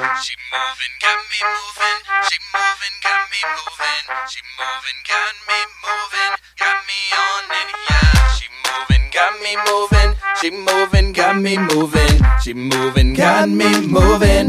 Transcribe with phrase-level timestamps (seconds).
[0.00, 2.00] She moving, got me moving.
[2.24, 4.04] She moving, got me moving.
[4.32, 6.32] She moving, got me moving.
[6.56, 8.32] Got me on it, yeah.
[8.32, 10.16] She moving, got me moving.
[10.40, 12.16] She moving, got me moving.
[12.42, 14.48] She moving, got me moving.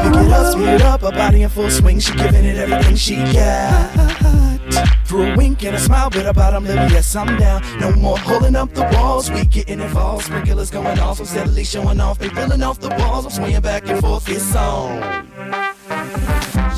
[0.00, 1.98] Pick it up, speed it up, her body in full swing.
[1.98, 4.09] She giving it everything she got.
[5.10, 7.62] Through a wink and a smile, with her bottom lip, yes, I'm down.
[7.80, 10.26] No more holding up the walls, we getting involved.
[10.26, 12.20] Sprinklers going off, I'm steadily showing off.
[12.20, 15.26] They filling off the walls, I'm swinging back and forth, it's on.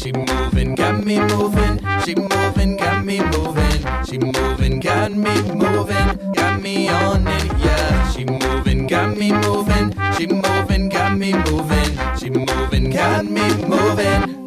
[0.01, 1.79] She moving, got me moving.
[2.07, 4.05] She moving, got me moving.
[4.07, 6.33] She moving, got me moving.
[6.33, 8.11] Got me on it, yeah.
[8.13, 9.93] She moving, got me moving.
[10.17, 11.99] She moving, got me moving.
[12.19, 14.42] She moving, got me moving.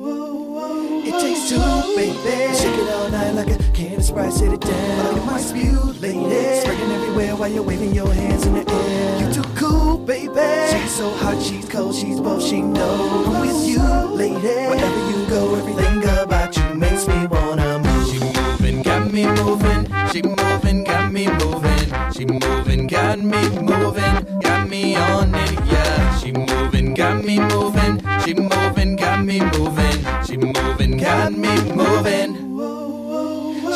[1.21, 1.59] Takes two,
[1.95, 2.55] baby.
[2.55, 5.17] Shake it all night like a can of Sprite, sit it down.
[5.17, 6.61] At my spew, lady.
[6.61, 9.27] Spraying everywhere while you're waving your hands in the air.
[9.27, 10.31] You too cool, baby.
[10.71, 13.27] She's so hot, she's cold, she's both, she knows.
[13.27, 13.81] I'm with you,
[14.15, 14.37] lady.
[14.37, 18.07] Wherever you go, everything about you makes me wanna move.
[18.09, 20.09] She moving, got me moving.
[20.11, 21.74] She moving, got me moving.
[22.13, 24.39] She moving, got me moving.
[24.41, 26.17] Got me on it, yeah.
[26.17, 28.01] She moving, got me moving.
[28.23, 30.05] She moving, got me moving.
[30.25, 32.35] She moving, got me moving.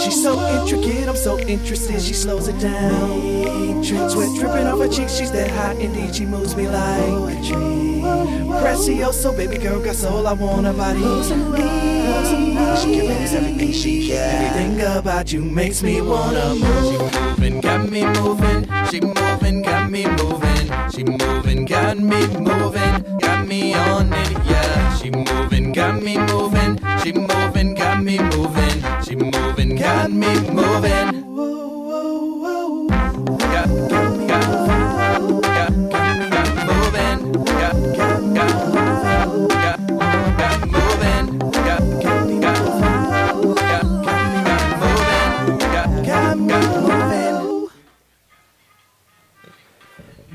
[0.03, 3.83] She's so intricate, I'm so interested, she slows it down.
[3.83, 7.43] Sweat dripping off her cheeks, she's that hot indeed, she moves me like.
[8.61, 10.99] Precioso, baby girl, got soul, I her body.
[12.79, 14.17] She giving us everything she got.
[14.17, 17.11] Everything about you makes me wanna move.
[17.11, 18.67] She moving, got me moving.
[18.89, 20.89] She moving, got me moving.
[20.91, 23.17] She moving, got me moving.
[23.19, 24.95] Got me on it, yeah.
[24.95, 26.79] She moving, got me moving.
[27.03, 28.68] She moving, got me moving.
[29.79, 31.19] Got me moving.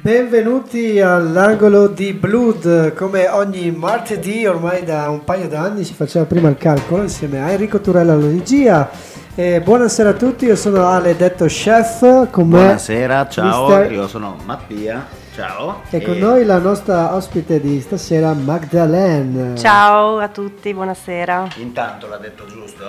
[0.01, 6.51] Benvenuti all'angolo di Blood, come ogni martedì ormai da un paio d'anni si faceva prima
[6.51, 8.91] il calcolo insieme a Enrico Turella alla regia.
[9.37, 14.07] E buonasera a tutti, io sono Ale detto chef, con me Buonasera, ciao, mister- io
[14.07, 15.83] sono Mattia, ciao.
[15.91, 19.57] e con noi la nostra ospite di stasera Magdalene.
[19.57, 21.49] Ciao a tutti, buonasera.
[21.57, 22.85] Intanto l'ha detto giusto?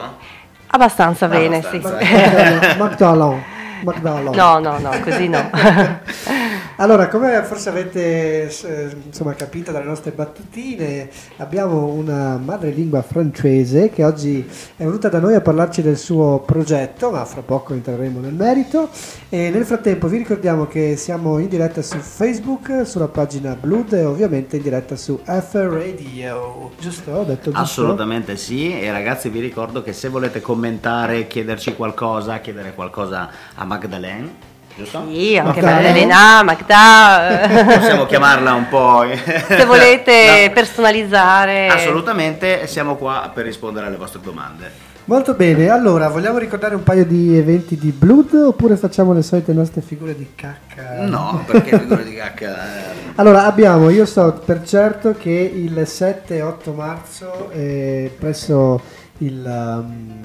[0.68, 1.98] Abbastanza bene, Abbastanza.
[1.98, 2.14] sì.
[2.14, 2.76] Magdalene.
[2.78, 3.44] Magdalene.
[3.84, 4.36] Magdalene.
[4.36, 5.50] No, no, no, così no.
[6.78, 14.04] Allora, come forse avete eh, insomma, capito dalle nostre battutine, abbiamo una madrelingua francese che
[14.04, 18.34] oggi è venuta da noi a parlarci del suo progetto, ma fra poco entreremo nel
[18.34, 18.90] merito.
[19.30, 24.04] E nel frattempo vi ricordiamo che siamo in diretta su Facebook, sulla pagina Blood e
[24.04, 26.72] ovviamente in diretta su F Radio.
[26.78, 27.12] Giusto?
[27.12, 27.58] Ho detto giusto?
[27.58, 33.64] Assolutamente sì, e ragazzi vi ricordo che se volete commentare, chiederci qualcosa, chiedere qualcosa a
[33.64, 35.06] Magdalene, giusto?
[35.10, 35.76] Sì, anche Magda.
[35.76, 37.40] Maddalena, Magda.
[37.42, 39.04] eh, Possiamo chiamarla un po'...
[39.48, 41.68] Se volete No, personalizzare.
[41.68, 44.94] Assolutamente, siamo qua per rispondere alle vostre domande.
[45.08, 49.54] Molto bene, allora vogliamo ricordare un paio di eventi di Blood oppure facciamo le solite
[49.54, 51.06] nostre figure di cacca?
[51.06, 52.56] No, perché figure di cacca...
[52.56, 58.82] eh, Allora abbiamo, io so per certo che il 7 e 8 marzo eh, presso
[59.20, 60.22] il um,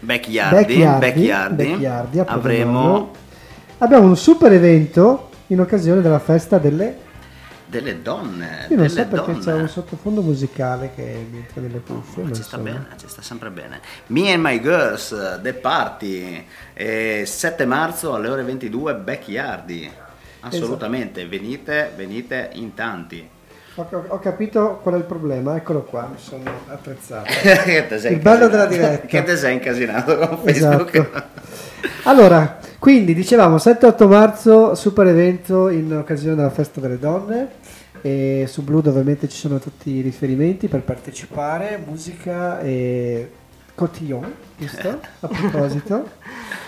[0.00, 3.10] Backyardi, Backyardi, Backyardi, Backyardi avremo
[3.82, 6.96] abbiamo un super evento in occasione della festa delle...
[7.66, 8.66] delle donne.
[8.68, 9.44] Io non delle so perché donne.
[9.44, 12.22] c'è un sottofondo musicale che mi entra nelle cuffie.
[12.22, 12.62] Ma non ci sta so.
[12.62, 13.80] bene, ci sta sempre bene.
[14.06, 19.90] Me and My Girls, The Party, eh, 7 marzo alle ore 22, Backyardi.
[20.40, 23.28] Assolutamente, venite, venite in tanti.
[23.76, 27.30] Ho, ho capito qual è il problema, eccolo qua, mi sono attrezzato.
[28.08, 29.06] Il bello della diretta.
[29.06, 30.94] Che te sei incasinato con Facebook.
[30.94, 31.30] Esatto.
[32.04, 37.60] Allora, quindi dicevamo 7-8 marzo, super evento in occasione della festa delle donne.
[38.02, 43.30] E su Blood ovviamente ci sono tutti i riferimenti per partecipare, musica e
[43.74, 45.00] cotillon, giusto?
[45.20, 46.08] A proposito.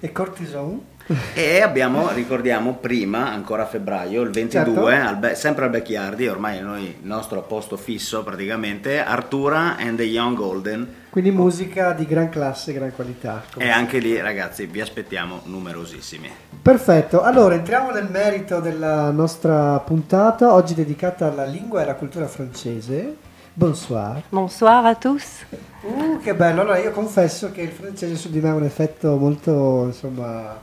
[0.00, 0.82] E cortison.
[1.34, 5.08] E abbiamo, ricordiamo, prima, ancora a febbraio, il 22, Certo.
[5.08, 10.04] al Be- sempre al Backyardi, ormai noi il nostro posto fisso praticamente, Artura and the
[10.04, 10.94] Young Golden.
[11.10, 13.44] Quindi musica di gran classe, gran qualità.
[13.56, 16.30] E anche lì, ragazzi, vi aspettiamo numerosissimi.
[16.60, 22.26] Perfetto, allora entriamo nel merito della nostra puntata, oggi dedicata alla lingua e alla cultura
[22.26, 23.16] francese.
[23.52, 24.22] Bonsoir.
[24.30, 25.44] Bonsoir à tous.
[25.86, 26.62] Uh, che bello!
[26.62, 30.56] Allora io confesso che il francese su di me ha un effetto molto, insomma,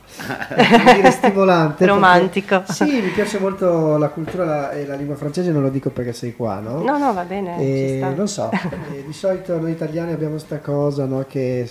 [0.96, 1.74] dire, stimolante.
[1.84, 2.62] perché- Romantico.
[2.68, 6.34] Sì, mi piace molto la cultura e la lingua francese, non lo dico perché sei
[6.34, 6.82] qua, no?
[6.82, 7.56] No, no, va bene.
[7.60, 11.24] E non so, eh, di solito noi italiani abbiamo sta cosa, no?
[11.28, 11.68] Che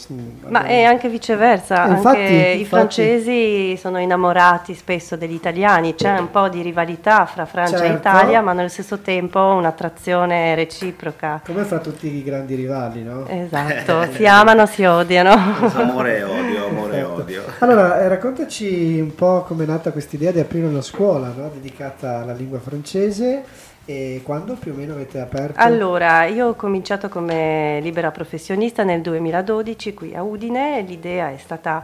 [0.48, 2.66] Ma abbiamo- è anche viceversa, Eh, anche infatti, i infatti.
[2.66, 7.98] francesi sono innamorati spesso degli italiani, c'è un po' di rivalità fra Francia e Certo.
[8.08, 11.42] Italia, ma nello stesso tempo un'attrazione reciproca.
[11.46, 13.40] come fra tutti i grandi rivali, no?
[13.46, 15.32] Esatto, si amano, si odiano.
[15.32, 17.22] Amore e odio, amore e Perfetto.
[17.22, 17.44] odio.
[17.60, 21.50] Allora, eh, raccontaci un po' come è nata questa idea di aprire una scuola no?
[21.54, 23.44] dedicata alla lingua francese
[23.86, 25.60] e quando più o meno avete aperto?
[25.60, 31.84] Allora, io ho cominciato come libera professionista nel 2012 qui a Udine, l'idea è stata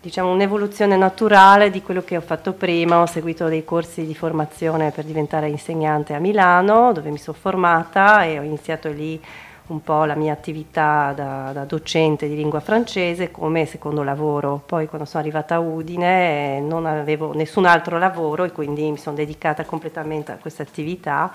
[0.00, 4.90] diciamo un'evoluzione naturale di quello che ho fatto prima, ho seguito dei corsi di formazione
[4.90, 9.20] per diventare insegnante a Milano, dove mi sono formata e ho iniziato lì
[9.68, 14.62] un po' la mia attività da, da docente di lingua francese come secondo lavoro.
[14.64, 18.98] Poi quando sono arrivata a Udine eh, non avevo nessun altro lavoro e quindi mi
[18.98, 21.32] sono dedicata completamente a questa attività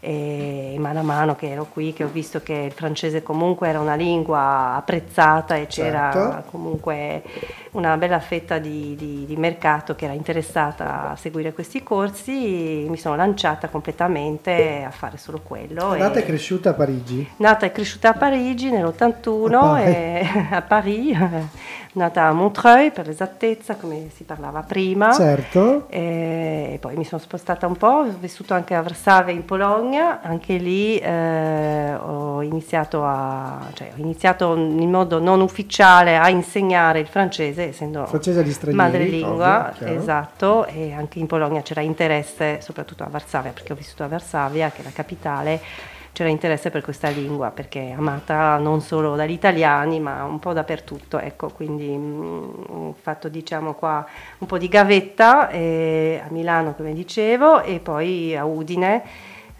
[0.00, 3.80] e mano a mano che ero qui che ho visto che il francese comunque era
[3.80, 6.50] una lingua apprezzata e c'era Certo.
[6.50, 7.22] comunque
[7.72, 12.96] una bella fetta di, di- di mercato che era interessata a seguire questi corsi, mi
[12.96, 15.92] sono lanciata completamente a fare solo quello.
[15.94, 17.28] È nata e- cresciuta a Parigi?
[17.36, 19.90] Nata e cresciuta a Parigi nell'81, A Parigi.
[19.96, 21.16] e- a Parigi,
[21.92, 25.12] nata a Montreuil per l'esattezza, come si parlava prima.
[25.12, 25.86] Certo.
[25.88, 30.56] E poi mi sono spostata un po', ho vissuto anche a Varsavia in Polonia, anche
[30.56, 37.06] lì eh, ho, iniziato a, cioè, ho iniziato in modo non ufficiale a insegnare il
[37.06, 43.52] francese, essendo Francese madrelingua, ovvio, esatto, e anche in Polonia c'era interesse, soprattutto a Varsavia,
[43.52, 45.60] perché ho vissuto a Varsavia, che è la capitale,
[46.18, 50.52] c'era interesse per questa lingua, perché è amata non solo dagli italiani, ma un po'
[50.52, 54.04] dappertutto, ecco, quindi mm, ho fatto diciamo qua
[54.38, 59.04] un po' di gavetta eh, a Milano, come dicevo, e poi a Udine.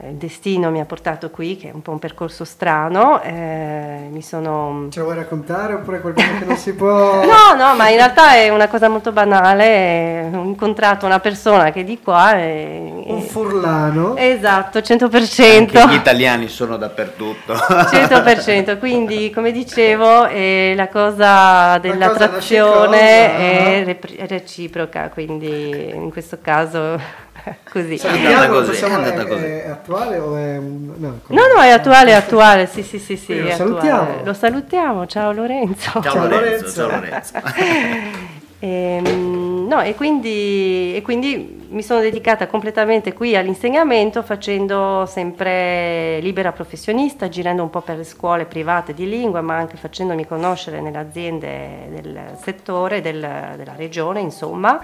[0.00, 4.08] Eh, Il destino mi ha portato qui, che è un po' un percorso strano, eh,
[4.10, 4.86] mi sono...
[4.90, 7.24] Ce lo vuoi raccontare oppure qualcosa che non si può...
[7.26, 10.30] No, no, ma in realtà è una cosa molto banale.
[10.32, 13.02] Ho incontrato una persona che è di qua e...
[13.06, 14.16] Un furlano.
[14.16, 15.58] Esatto, 100%.
[15.58, 17.54] Anche gli italiani sono dappertutto.
[17.54, 25.90] 100%, quindi come dicevo eh, la cosa dell'attrazione nasce cosa, è repri- è reciproca, quindi
[25.92, 27.26] in questo caso
[27.70, 27.96] così.
[27.96, 29.44] È andata così, possiamo- è andata è, così.
[29.44, 30.92] è attuale o è un...
[30.96, 33.40] No, No, no, è attuale, è attuale, sì, sì, sì, sì.
[33.40, 34.08] Lo è salutiamo.
[34.24, 35.90] Lo salutiamo, ciao Lorenzo.
[36.00, 37.32] Ciao, Ciao, Lorenzo, Lorenzo.
[37.32, 38.36] ciao Lorenzo.
[38.60, 46.50] Ehm, no, e quindi, e quindi mi sono dedicata completamente qui all'insegnamento facendo sempre libera
[46.50, 50.98] professionista, girando un po' per le scuole private di lingua, ma anche facendomi conoscere nelle
[50.98, 54.80] aziende del settore, del- della regione, insomma,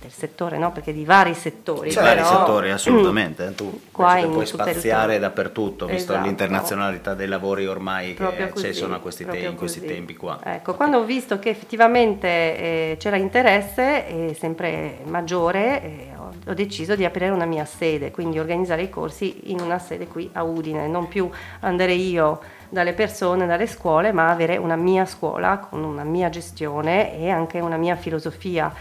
[0.00, 0.70] del settore, no?
[0.72, 1.90] Perché di vari settori.
[1.92, 3.52] Vari però- settori, assolutamente.
[3.58, 6.26] Tu Qua puoi spaziare dappertutto, visto Esatto.
[6.26, 8.66] l'internazionalità dei lavori ormai Proprio che così,
[9.00, 9.92] questi, te- in questi così.
[9.92, 10.38] tempi qua.
[10.42, 16.08] Ecco, quando ho visto che effettivamente eh, c'era interesse eh, sempre maggiore, eh,
[16.46, 20.28] ho deciso di aprire una mia sede, quindi organizzare i corsi in una sede qui
[20.34, 21.28] a Udine, non più
[21.60, 27.18] andare io dalle persone, dalle scuole, ma avere una mia scuola con una mia gestione
[27.18, 28.72] e anche una mia filosofia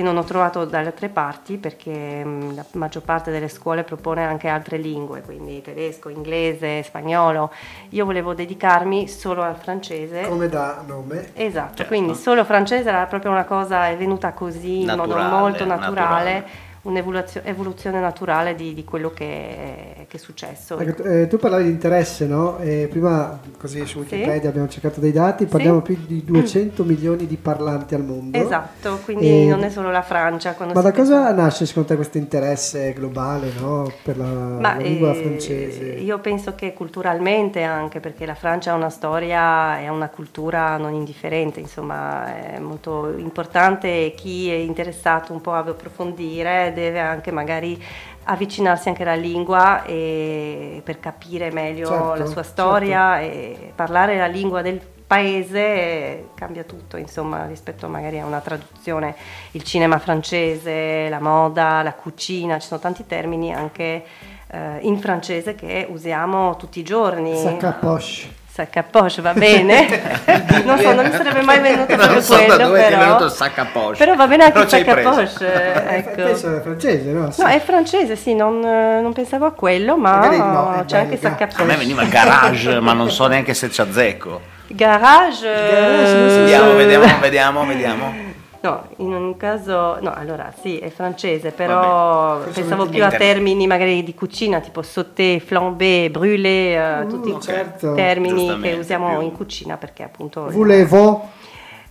[0.00, 4.24] che non ho trovato dalle altre parti perché mh, la maggior parte delle scuole propone
[4.24, 7.52] anche altre lingue, quindi tedesco, inglese, spagnolo.
[7.90, 10.22] Io volevo dedicarmi solo al francese.
[10.22, 11.32] Come da nome?
[11.34, 11.84] Esatto, Certo.
[11.92, 15.90] quindi solo francese era proprio una cosa, è venuta così in Naturale, modo molto naturale,
[15.90, 16.44] naturale.
[16.82, 20.78] Un'evoluzione evoluzione naturale di, di quello che, che è successo.
[20.78, 22.58] Ecco, eh, tu parlavi di interesse, no?
[22.58, 24.14] E prima, così su Sì.
[24.14, 28.36] Wikipedia abbiamo cercato dei dati, parliamo più di 200 milioni di parlanti al mondo.
[28.38, 30.54] Esatto, quindi E- non è solo la Francia.
[30.58, 33.90] Ma da cosa pensa- nasce secondo te questo interesse globale no?
[34.02, 35.84] per la, Ma, la lingua eh, francese?
[35.84, 40.76] Io penso che culturalmente anche perché la Francia ha una storia e ha una cultura
[40.76, 47.30] non indifferente, insomma è molto importante chi è interessato un po' a approfondire deve anche
[47.30, 47.82] magari
[48.24, 54.26] avvicinarsi anche alla lingua e- per capire meglio Certo, la sua storia e parlare la
[54.26, 59.16] lingua del paese eh, cambia tutto, insomma, rispetto magari a una traduzione,
[59.52, 64.04] il cinema francese, la moda, la cucina, ci sono tanti termini anche
[64.46, 67.36] eh, in francese che usiamo tutti i giorni.
[67.36, 68.38] Sac à poche.
[68.60, 69.86] Sac à poche, va bene.
[70.66, 72.88] non so, non mi sarebbe mai venuto proprio non so da quello, dove ti è
[72.90, 73.04] però.
[73.04, 73.96] venuto il sac à poche.
[73.96, 75.10] Però va bene anche Però il ci hai sac à preso.
[75.38, 76.22] poche, eh, ecco.
[76.24, 77.30] Penso è francese, no?
[77.30, 77.40] Sì.
[77.40, 81.38] No, è francese, sì, non, non pensavo a quello, ma no, c'è anche belga.
[81.38, 84.40] sac à A me veniva garage, ma non so neanche se ci azzecco.
[84.66, 85.46] Garage.
[85.46, 88.14] Garage, so Vediamo, vediamo, vediamo, vediamo.
[88.62, 93.66] No, in un caso, no, allora sì, è francese, però Vabbè, pensavo più a termini
[93.66, 97.40] magari di cucina, tipo sauté, flambé, brûlé, eh, Mm, tutti ok.
[97.42, 97.94] certo.
[97.94, 100.46] termini che usiamo più- in cucina perché appunto...
[100.50, 101.30] Volevo.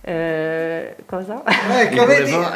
[0.02, 1.42] Eh, cosa?
[1.44, 2.30] Ecco, vedi?
[2.30, 2.48] Volevo-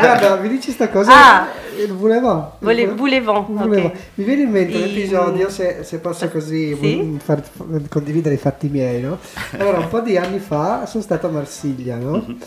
[0.00, 1.12] Guarda, mi dici sta cosa?
[1.12, 1.46] Ah.
[1.78, 2.52] Il volevo.
[2.60, 3.32] Vole- volevo.
[3.32, 3.92] ok.
[4.14, 7.18] Mi viene in mente un I- episodio, se, se posso così Sì?
[7.22, 7.42] far-
[7.90, 9.18] condividere i fatti miei, no?
[9.58, 12.12] Allora, un po' di anni fa sono stato a Marsiglia, no?
[12.26, 12.38] Mhm.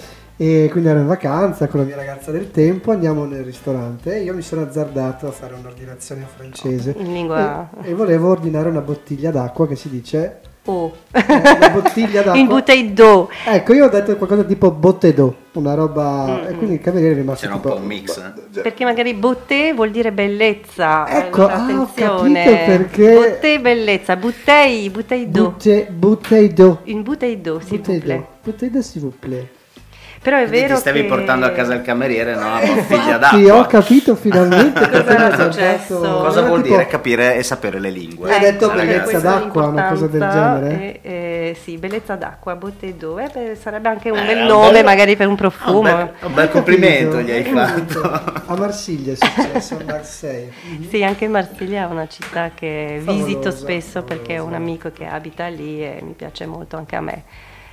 [0.42, 4.22] E quindi ero in vacanza con la mia ragazza del tempo, andiamo nel ristorante e
[4.24, 6.96] io mi sono azzardato a fare un'ordinazione in francese.
[6.98, 7.70] In lingua...
[7.84, 10.94] E, e volevo ordinare una bottiglia d'acqua che si dice Oh.
[11.12, 12.40] eh, una bottiglia d'acqua.
[12.40, 13.28] Une bouteille d'eau.
[13.48, 16.26] Ecco, io ho detto qualcosa tipo bottedo, una roba.
[16.44, 17.74] Mm, E quindi il cameriere è rimasto C'era un tipo.
[17.74, 18.18] po' un mix.
[18.18, 18.62] eh.
[18.62, 21.08] Perché magari beauté vuol dire bellezza.
[21.26, 22.44] Ecco, allora, ah, ho attenzione.
[22.44, 24.16] capito perché- Beauté, bellezza.
[24.16, 25.50] Bouteille, bouteille d'eau.
[25.52, 26.78] Butte, bouteille d'eau.
[26.84, 28.16] Une bouteille d'eau, s'il vous Bouteille plaît.
[28.18, 28.26] d'eau.
[28.44, 29.52] Bouteille d'eau, s'il vous plaît.
[30.22, 31.08] Però è Quindi vero ti stavi che...
[31.08, 32.58] portando a casa il cameriere, no?
[32.60, 33.66] Una bottiglia Sì, ho d'acqua.
[33.68, 35.98] capito finalmente Cosa era successo?
[36.00, 38.34] Cosa vuol tipo- dire capire e sapere le lingue?
[38.34, 40.82] Hai detto Ecco, bellezza d'acqua, una cosa del genere?
[40.82, 43.18] e- e- sì, bellezza d'acqua, d'eau.
[43.18, 45.82] Eh, beh, sarebbe anche un Eh, bel un nome bel- magari per un Un profumo.
[45.82, 47.32] bel, un bel Hai complimento capito?
[47.32, 48.02] gli hai fatto.
[48.52, 50.52] A Marsiglia è successo, a Marseille.
[50.90, 54.56] Sì, anche Marsiglia è una città che Favolosa, visito spesso perché ho un favolosa.
[54.58, 57.24] amico che abita lì e mi piace molto anche a me.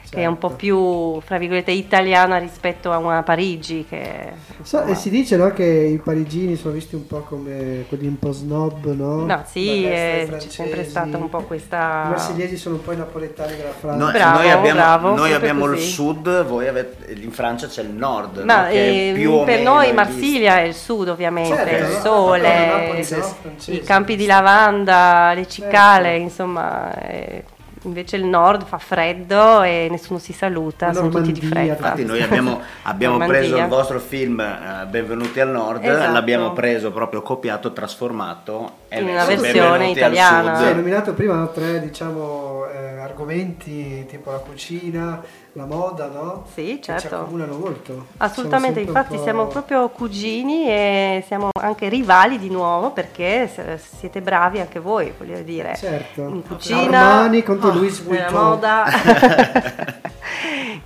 [0.09, 0.31] Che è Certo.
[0.31, 4.33] un po' più, fra virgolette, italiana rispetto a una Parigi che...
[4.63, 8.17] So- e si dice no, che i parigini sono visti un po' come quelli un
[8.19, 9.25] po' snob, no?
[9.25, 12.05] No, sì, eh, ai c'è sempre stata un po' questa...
[12.07, 13.99] I marsigliesi sono un po' i napoletani della Francia.
[14.05, 17.91] Noi, Bravo, noi abbiamo, bravo, noi abbiamo il sud, voi avete, in Francia c'è il
[17.91, 18.45] nord.
[18.45, 18.69] Ma no?
[18.69, 22.01] Eh, più o per meno noi è Marsiglia è il sud ovviamente, Certo, il no?
[22.01, 23.75] sole, Napoli, no?
[23.75, 26.23] i campi di lavanda, le cicale, Certo.
[26.23, 27.45] insomma, eh,
[27.87, 31.89] invece il nord fa freddo e nessuno si saluta, La sono tutti di Normandia, fretta.
[31.89, 33.41] Infatti noi abbiamo, abbiamo Normandia.
[33.49, 36.13] preso il vostro film eh, Benvenuti al Nord, Esatto.
[36.13, 40.55] l'abbiamo preso proprio copiato, trasformato e In una versione Benvenuti al italiana.
[40.57, 40.63] Sud.
[40.65, 45.23] Sì, hai nominato prima tre diciamo, eh, argomenti tipo la cucina,
[45.57, 46.45] la moda, no?
[46.53, 47.17] Sì, Che ci certo.
[47.17, 48.09] accomunano molto.
[48.19, 54.61] Assolutamente, Siamo infatti siamo proprio cugini e siamo anche rivali di nuovo perché siete bravi
[54.61, 55.75] anche voi, voglio dire.
[55.75, 56.21] Certo.
[56.21, 58.33] In cucina, Armani contro oh, nella Vuitton.
[58.35, 58.85] moda.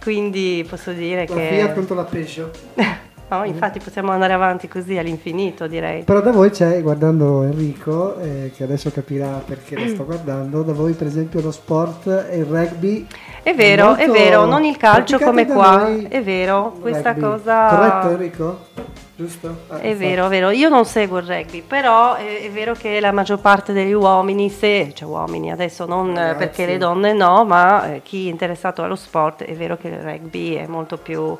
[0.01, 2.59] Quindi posso dire La che Fiat contro la Peugeot.
[3.31, 6.03] No, infatti possiamo andare avanti così all'infinito, direi.
[6.03, 10.73] Però da voi c'è, guardando Enrico, eh, che adesso capirà perché lo sto guardando, da
[10.73, 13.07] voi per esempio lo sport e il rugby.
[13.43, 17.21] È vero, molto è vero, non il calcio come qua, noi è vero, questa rugby.
[17.21, 17.67] cosa...
[17.69, 18.59] Corretto Enrico?
[19.17, 19.57] Giusto?
[19.69, 23.01] Ah, È vero, è vero, io non seguo il rugby, però è, è vero che
[23.01, 26.39] la maggior parte degli uomini, se, cioè uomini adesso non eh, Ragazzi.
[26.39, 29.99] perché le donne no, ma eh, chi è interessato allo sport è vero che il
[30.01, 31.37] rugby è molto più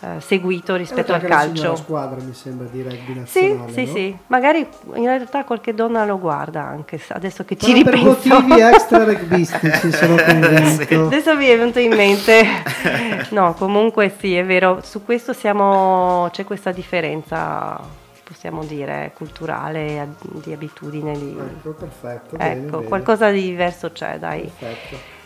[0.00, 1.74] eh, seguito rispetto al calcio.
[1.76, 3.72] squadra mi sembra di rugby Sì, nazionale.
[3.72, 3.92] sì, no?
[3.92, 8.28] sì, magari in realtà qualche donna lo guarda anche, adesso che ci per ripenso.
[8.40, 11.06] motivi extra rugbistici sono convinto.
[11.06, 12.42] Adesso mi è venuto in mente,
[13.30, 17.80] no, comunque sì, è vero, su questo siamo, c'è questa differenza,
[18.22, 20.14] possiamo dire, culturale,
[20.44, 22.36] di abitudine, di, Ecco, perfetto.
[22.36, 22.88] bene, ecco, bene.
[22.88, 24.42] qualcosa di diverso c'è, dai.
[24.42, 25.16] Perfetto.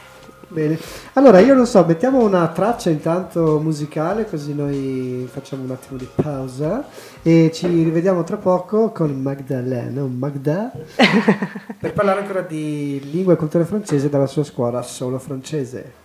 [0.53, 0.79] Bene,
[1.15, 6.07] allora io non so, mettiamo una traccia intanto musicale così noi facciamo un attimo di
[6.15, 6.85] pausa
[7.23, 10.71] e ci rivediamo tra poco con Magdalena, Magda,
[11.81, 16.02] per parlare ancora di lingua e cultura francese dalla sua scuola solo francese.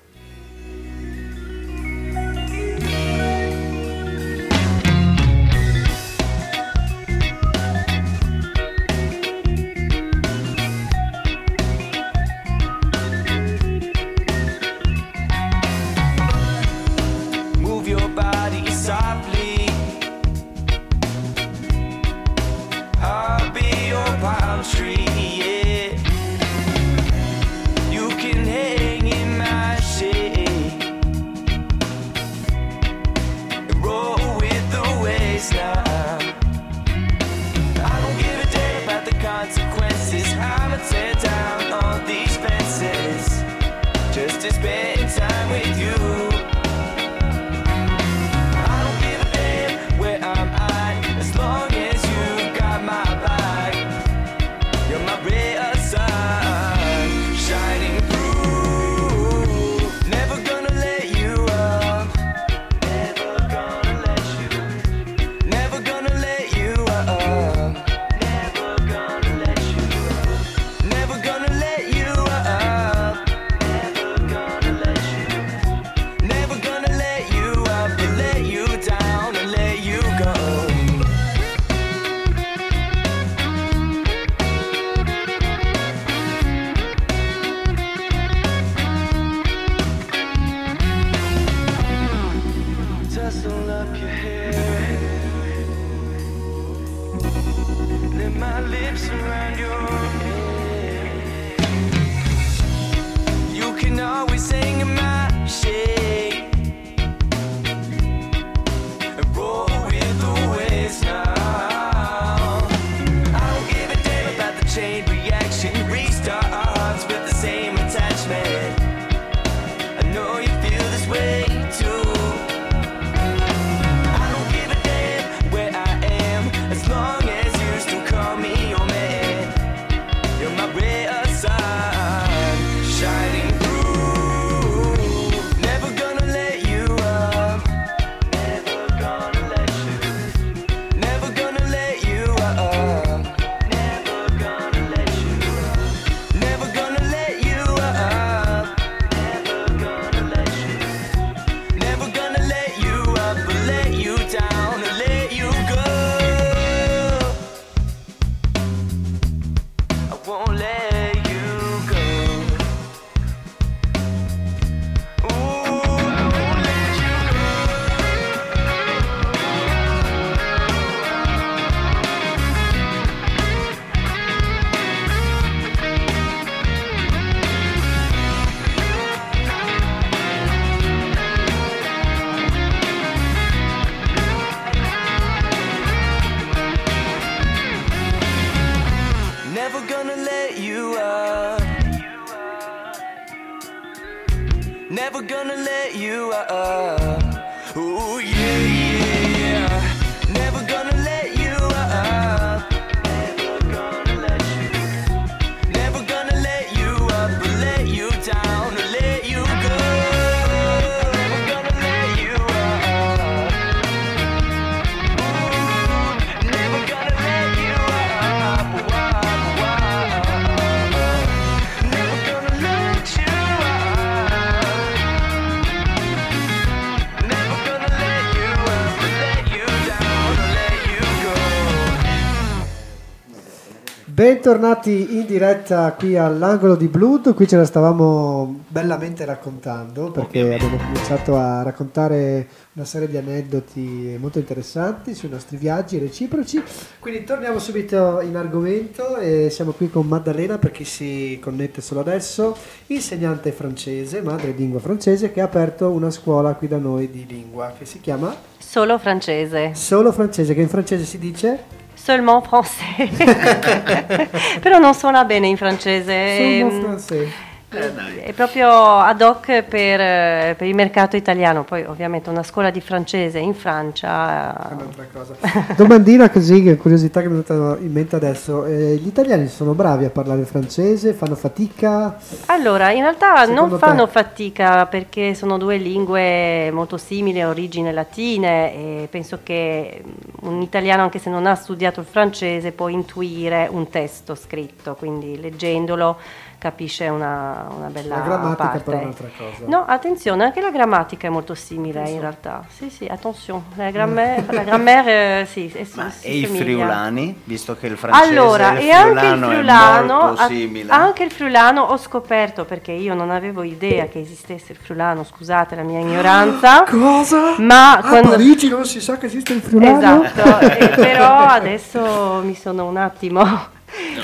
[234.48, 240.64] Bentornati in diretta qui all'angolo di Blood, qui ce la stavamo bellamente raccontando perché Ovviamente.
[240.64, 246.64] abbiamo cominciato a raccontare una serie di aneddoti molto interessanti sui nostri viaggi reciproci,
[247.00, 252.00] quindi torniamo subito in argomento e siamo qui con Maddalena per chi si connette solo
[252.00, 252.56] adesso,
[252.86, 257.84] insegnante francese, madrelingua francese che ha aperto una scuola qui da noi di lingua che
[257.84, 259.72] si chiama Solo francese.
[259.76, 261.77] Solo francese, che in francese si dice
[262.08, 263.10] Seulement français.
[264.62, 266.38] Però non suona bene in francese.
[266.38, 267.47] Seulement français.
[267.70, 268.24] Eh.
[268.24, 272.80] È proprio ad hoc per, eh, per il mercato italiano, poi ovviamente una scuola di
[272.80, 274.70] francese in Francia.
[274.72, 275.36] un'altra cosa.
[275.76, 278.64] Domandina così, che curiosità che mi è venuta in mente adesso.
[278.64, 282.18] Eh, gli italiani sono bravi a parlare francese, fanno fatica.
[282.46, 284.12] Allora, in realtà Secondo non fanno te?
[284.12, 291.04] fatica perché sono due lingue molto simili, origini latine e penso che mm, un italiano,
[291.04, 296.18] anche se non ha studiato il francese, può intuire un testo scritto, quindi leggendolo
[296.58, 298.84] capisce una, una bella La grammatica parte.
[298.84, 299.64] però è un'altra cosa.
[299.66, 302.64] No, attenzione, anche la grammatica è molto simile in realtà.
[302.70, 303.64] Sì, sì, attenzione.
[303.76, 306.64] La grammaire, la grammaire, eh, sì, è, Ma si e i somiglia.
[306.64, 310.48] friulani, visto che il francese Allora, il e anche il friulano è friulano, molto a-
[310.48, 310.92] simile.
[310.92, 315.76] anche il friulano ho scoperto perché io non avevo idea che esistesse il friulano, scusate
[315.76, 316.84] la mia ignoranza.
[316.90, 317.56] Cosa?
[317.60, 320.24] Ma a quando- Parigi non si sa che esiste il friulano?
[320.24, 323.76] Esatto, e però adesso mi sono un attimo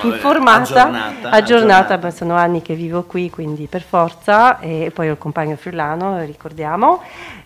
[0.04, 2.12] informata, aggiornata, aggiornata, aggiornata.
[2.12, 7.02] sono anni che vivo qui, quindi per forza, e poi ho il compagno friulano, ricordiamo,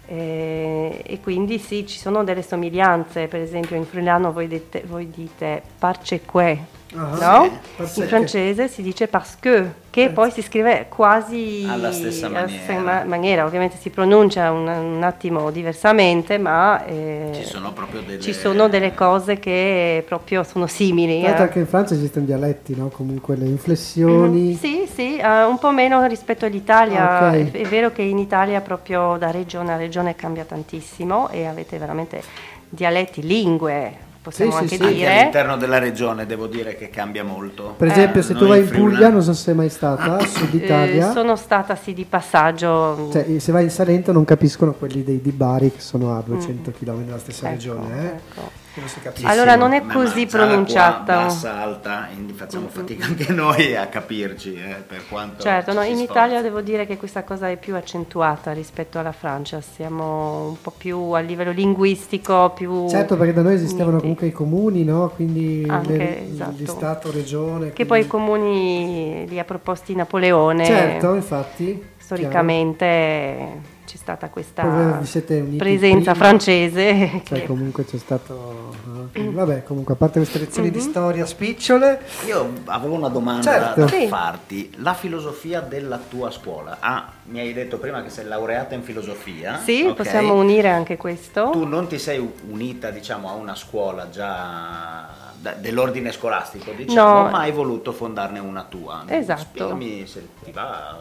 [0.08, 5.10] eh, e quindi sì, ci sono delle somiglianze, per esempio in friulano voi dite, voi
[5.10, 6.58] dite parce que,
[6.96, 7.86] Ah, no?
[7.86, 12.80] sì, In francese si dice parce que, che poi si scrive quasi Alla stessa maniera.
[12.80, 13.46] ma- maniera.
[13.46, 18.22] ovviamente si pronuncia un, un attimo diversamente, ma eh, Ci sono proprio delle...
[18.22, 21.22] ci sono delle cose che proprio sono simili.
[21.22, 21.48] L'altro eh.
[21.48, 22.88] anche in Francia esistono dialetti, no?
[22.88, 24.56] Comunque le inflessioni.
[24.56, 27.20] Sì, sì, eh, un po' meno rispetto all'Italia.
[27.20, 27.52] Ah, ok.
[27.52, 31.78] È, è vero che in Italia proprio da regione a regione cambia tantissimo e avete
[31.78, 32.22] veramente
[32.70, 34.82] dialetti, lingue, possiamo Sì, sì, anche sì.
[34.84, 35.20] Anche dire.
[35.20, 37.74] all'interno della regione devo dire che cambia molto.
[37.78, 40.54] Per esempio, Eh, se tu vai in Puglia, non so se sei mai stata, Sud
[40.54, 41.12] Eh, Italia.
[41.12, 43.10] sono stata sì di passaggio.
[43.12, 46.72] Cioè, se vai in Salento non capiscono quelli dei di Bari che sono a 200
[46.72, 48.02] km dalla stessa Ecco, regione.
[48.02, 48.06] eh.
[48.08, 48.66] ecco.
[49.24, 51.16] Allora, non è così ma già da qua, pronunciata.
[51.24, 55.98] bassa, alta, quindi facciamo fatica anche noi a capirci, eh, per quanto Certo, no, in.
[56.00, 60.72] Italia devo dire che questa cosa è più accentuata rispetto alla Francia, siamo un po'
[60.78, 62.88] più a livello linguistico, più...
[62.88, 64.02] Certo, perché da noi esistevano uniti.
[64.02, 65.10] comunque i comuni, no?
[65.16, 66.52] Quindi Anche, le- esatto.
[66.52, 67.74] di Stato, regione.
[67.74, 70.66] Che poi i quindi- comuni li ha proposti Napoleone.
[70.66, 71.84] Certo, infatti.
[71.98, 76.14] Storicamente c'è stata questa uniti presenza prima.
[76.26, 77.22] francese.
[77.26, 78.76] Cioè, che- comunque c'è stato.
[79.14, 80.74] eh, Vabbè, comunque, a parte queste lezioni Mhm.
[80.74, 83.80] di storia spicciole, Io avevo una domanda Certo.
[83.82, 84.08] da Sì.
[84.08, 84.72] farti.
[84.78, 86.78] La filosofia della tua scuola.
[86.80, 89.60] Ah, mi hai detto prima che sei laureata in filosofia.
[89.64, 89.96] Sì, ok.
[89.96, 91.50] possiamo unire anche questo.
[91.52, 95.26] Tu non ti sei unita, diciamo, a una scuola già
[95.60, 97.30] dell'ordine scolastico, diciamo, No.
[97.30, 99.04] ma hai voluto fondarne una tua.
[99.08, 99.42] Esatto.
[99.42, 100.98] Spiegami se ti va.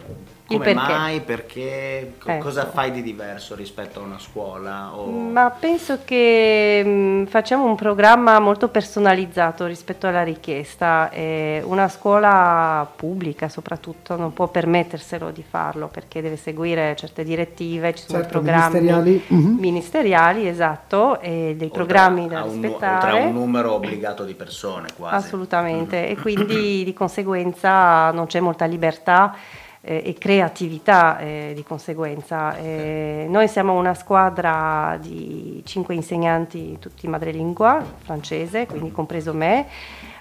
[0.47, 0.75] Come perché.
[0.93, 1.21] mai?
[1.21, 2.13] Perché?
[2.21, 2.45] Co- Ecco.
[2.45, 4.97] Cosa fai di diverso rispetto a una scuola?
[4.97, 5.11] O...
[5.11, 11.11] Ma penso che mh, facciamo un programma molto personalizzato rispetto alla richiesta.
[11.11, 17.95] e una scuola pubblica soprattutto non può permetterselo di farlo perché deve seguire certe direttive,
[17.95, 19.25] ci sono Certo, i programmi ministeriali.
[19.29, 19.57] Mhm.
[19.59, 22.95] ministeriali, esatto, e dei Oltre programmi da un, rispettare.
[23.13, 25.15] oltre a un numero obbligato di persone quasi.
[25.27, 32.57] Assolutamente, e quindi di conseguenza non c'è molta libertà eh, e creatività eh, di conseguenza.
[32.57, 39.69] Eh, noi siamo una squadra di cinque insegnanti, tutti madrelingua francese, quindi compreso me.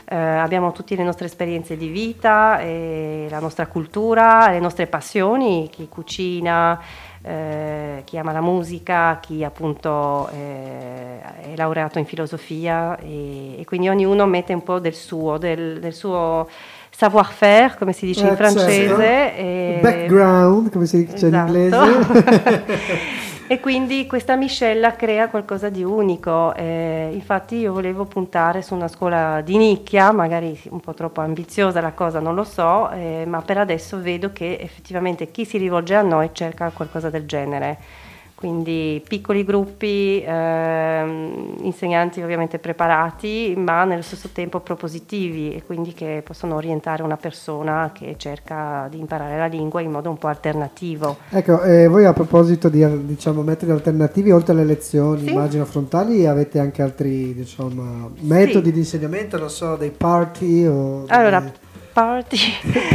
[0.07, 5.67] Eh, abbiamo tutte le nostre esperienze di vita, eh, la nostra cultura, le nostre passioni,
[5.71, 6.79] chi cucina,
[7.23, 13.89] eh, chi ama la musica, chi appunto eh, è laureato in filosofia e, e quindi
[13.89, 16.47] ognuno mette un po' del suo, del, del suo
[16.95, 18.87] savoir-faire, come si dice in francese.
[18.87, 19.01] certo.
[19.01, 21.35] e- background, come si dice Esatto.
[21.35, 22.93] in inglese.
[23.47, 26.53] e quindi questa miscela crea qualcosa di unico.
[26.55, 31.81] eh, infatti io volevo puntare su una scuola di nicchia, magari un po' troppo ambiziosa
[31.81, 35.95] la cosa, non lo so, eh, ma per adesso vedo che effettivamente chi si rivolge
[35.95, 37.77] a noi cerca qualcosa del genere.
[38.45, 46.21] Quindi piccoli gruppi, ehm, insegnanti ovviamente preparati, ma nello stesso tempo propositivi e quindi che
[46.23, 51.17] possono orientare una persona che cerca di imparare la lingua in modo un po' alternativo.
[51.31, 55.31] ecco, eh, voi a proposito di diciamo, metodi alternativi, oltre alle lezioni, Sì.
[55.31, 61.05] immagino frontali, avete anche altri diciamo, metodi di insegnamento, non so, dei party o...
[61.07, 61.51] Allora, dei-
[61.95, 62.37] party,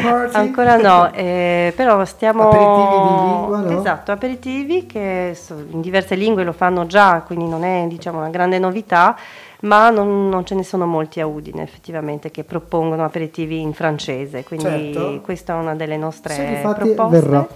[0.02, 0.36] Party?
[0.36, 2.50] ancora no, eh, però stiamo...
[2.50, 3.78] Aperitivi di lingua, no?
[3.78, 5.34] Esatto, aperitivi che
[5.70, 9.16] in diverse lingue lo fanno già, quindi non è diciamo, una grande novità,
[9.60, 14.44] ma non, non ce ne sono molti a Udine effettivamente che propongono aperitivi in francese,
[14.44, 15.20] quindi Certo.
[15.22, 17.20] questa è una delle nostre infatti proposte.
[17.20, 17.48] verrà.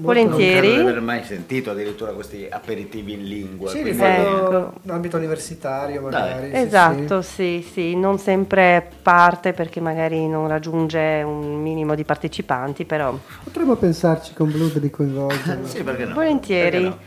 [0.00, 0.76] Non credo di Volentieri.
[0.80, 3.68] aver mai sentito addirittura questi aperitivi in lingua.
[3.68, 4.72] Sì, li quindi- fanno Ecco.
[4.82, 6.48] in ambito universitario magari.
[6.50, 12.84] sì, Esatto, sì, sì, non sempre parte perché magari non raggiunge un minimo di partecipanti,
[12.84, 13.34] però sì.
[13.44, 15.66] Potremmo pensarci con Blood di coinvolgerlo.
[15.66, 16.14] Sì, perché no?
[16.14, 16.70] Volentieri.
[16.70, 16.98] Perché no?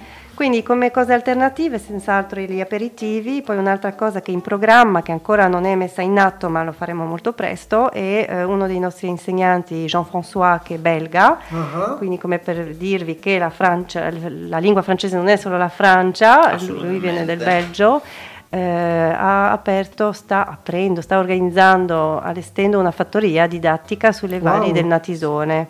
[0.44, 5.14] Quindi come cose alternative senz'altro gli aperitivi, poi un'altra cosa che è in programma, che
[5.14, 8.78] ancora non è messa in atto ma lo faremo molto presto, è eh, uno dei
[8.78, 14.58] nostri insegnanti Jean-François che è belga, Ah, quindi come per dirvi che la, Francia, la
[14.58, 18.02] lingua francese non è solo la Francia, lui viene del Belgio,
[18.50, 24.60] eh, ha aperto, sta aprendo, sta organizzando, allestendo una fattoria didattica sulle Wow.
[24.60, 25.68] valli del Natisone.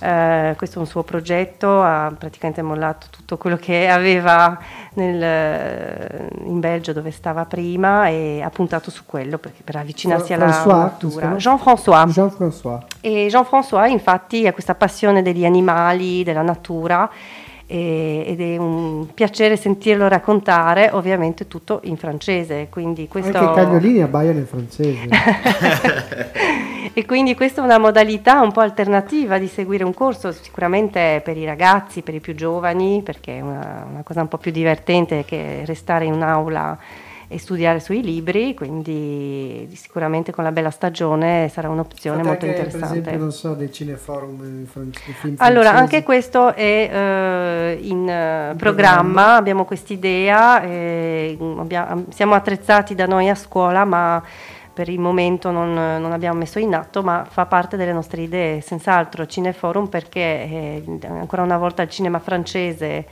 [0.00, 4.58] Eh, questo è un suo progetto, ha praticamente mollato tutto quello che aveva
[4.94, 10.46] nel- in Belgio dove stava prima e ha puntato su quello perché per avvicinarsi alla
[10.46, 11.34] natura.
[11.36, 12.06] Jean-François.
[12.10, 12.78] Jean-François.
[13.00, 17.10] E Jean-François infatti ha questa passione degli animali, della natura
[17.70, 23.36] e- ed è un piacere sentirlo raccontare, ovviamente tutto in francese, quindi questo...
[23.36, 25.08] Anche i cagnolini abbaiano in francese.
[26.94, 31.36] e quindi questa è una modalità un po' alternativa di seguire un corso, sicuramente per
[31.36, 35.26] i ragazzi, per i più giovani, perché è una, una cosa un po' più divertente
[35.26, 36.78] che restare in un'aula
[37.30, 42.56] e studiare sui libri, quindi sicuramente con la bella stagione sarà un'opzione Fate molto anche,
[42.56, 42.94] interessante.
[42.94, 45.94] Per esempio, non so, dei cineforum in fran- di film Allora, francesi.
[45.94, 49.34] anche questo è eh, in eh, In programma, programma.
[49.36, 54.22] abbiamo quest'idea, eh, abbia- siamo attrezzati da noi a scuola, ma
[54.72, 58.60] per il momento non, non abbiamo messo in atto, ma fa parte delle nostre idee,
[58.62, 63.04] senz'altro Cineforum perché eh, ancora una volta il cinema francese,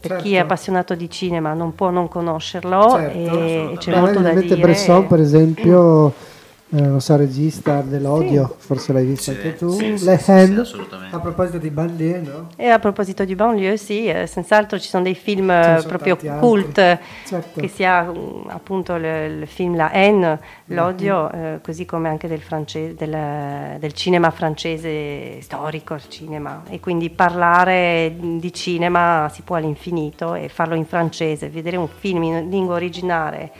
[0.00, 0.44] per chi è Certo.
[0.44, 4.56] appassionato di cinema non può non conoscerlo Certo, e c'è me molto da dire.
[4.56, 6.12] Bresson, per esempio,
[6.72, 9.70] non so, regista dell'odio, forse l'hai vista Sì, anche tu.
[9.70, 10.30] sì, sì, Le sì, sì,
[10.60, 11.16] assolutamente.
[11.16, 12.46] a proposito di banlieue, no?
[12.56, 15.96] E a proposito di banlieue, sì, eh, senz'altro ci sono dei film ne eh, sono
[15.96, 17.60] proprio cult, Certo.
[17.60, 19.04] che sia mm, appunto il,
[19.40, 21.40] il film La Haine, l'odio, Mhm.
[21.44, 26.62] eh, così come anche del, france- del- del cinema francese storico, il cinema.
[26.68, 32.22] E quindi parlare di cinema si può all'infinito e farlo in francese, vedere un film
[32.22, 33.50] in lingua originale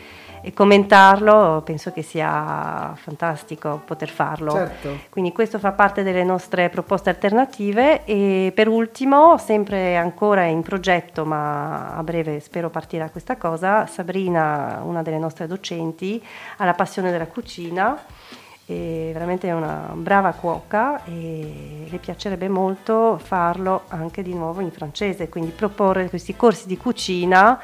[0.42, 4.52] e commentarlo, penso che sia fantastico poter farlo.
[4.52, 4.98] Certo.
[5.10, 11.24] Quindi questo fa parte delle nostre proposte alternative e per ultimo, sempre ancora in progetto,
[11.24, 16.22] ma a breve spero partirà questa cosa, Sabrina, una delle nostre docenti,
[16.56, 17.98] ha la passione della cucina,
[18.64, 25.28] è veramente una brava cuoca e le piacerebbe molto farlo anche di nuovo in francese,
[25.28, 27.60] quindi proporre questi corsi di cucina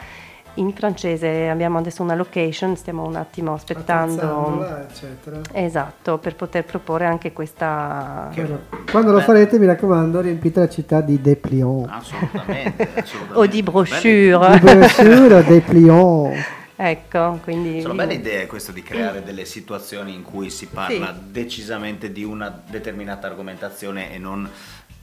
[0.57, 1.49] in francese.
[1.49, 4.67] Abbiamo adesso una location, stiamo un attimo aspettando.
[4.89, 5.41] Eccetera.
[5.53, 8.29] Esatto, per poter proporre anche questa...
[8.33, 8.63] Chiaro.
[8.91, 11.89] Quando lo farete, mi raccomando, riempite la città di dépliants.
[11.91, 13.39] Assolutamente, assolutamente.
[13.39, 14.59] O di Di brochure.
[14.59, 16.47] brochure o dépliants.
[16.77, 17.81] ecco, quindi...
[17.81, 21.31] Sono belle idee questo di creare delle situazioni in cui si parla Sì.
[21.31, 24.49] decisamente di una determinata argomentazione e non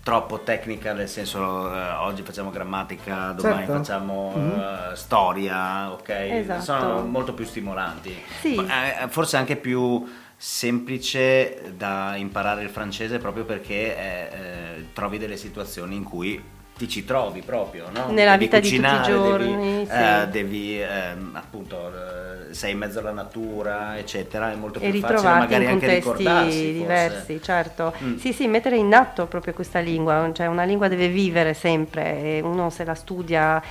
[0.04, 3.74] troppo tecnica, nel senso eh, oggi facciamo grammatica, domani Certo.
[3.74, 6.10] facciamo eh, storia, ok?
[6.10, 6.62] Esatto.
[6.62, 8.14] Sono molto più stimolanti.
[8.42, 8.56] Sì.
[8.56, 15.96] Eh, forse anche più semplice da imparare il francese proprio perché eh, trovi delle situazioni
[15.96, 16.44] in cui
[16.76, 18.12] ti ci trovi proprio, no?
[18.12, 19.92] Nella Devi vita di tutti i cucinare, giorni, devi, sì.
[19.94, 22.23] eh, devi ehm, appunto eh,
[22.54, 25.96] sei in mezzo alla natura, eccetera, è molto e più facile magari in anche contesti
[25.96, 26.72] ricordarsi forse.
[26.74, 27.94] diversi, certo.
[28.04, 28.18] Mm.
[28.18, 32.42] Sì, sì, mettere in atto proprio questa lingua, cioè una lingua deve vivere sempre e
[32.44, 33.62] uno se la studia,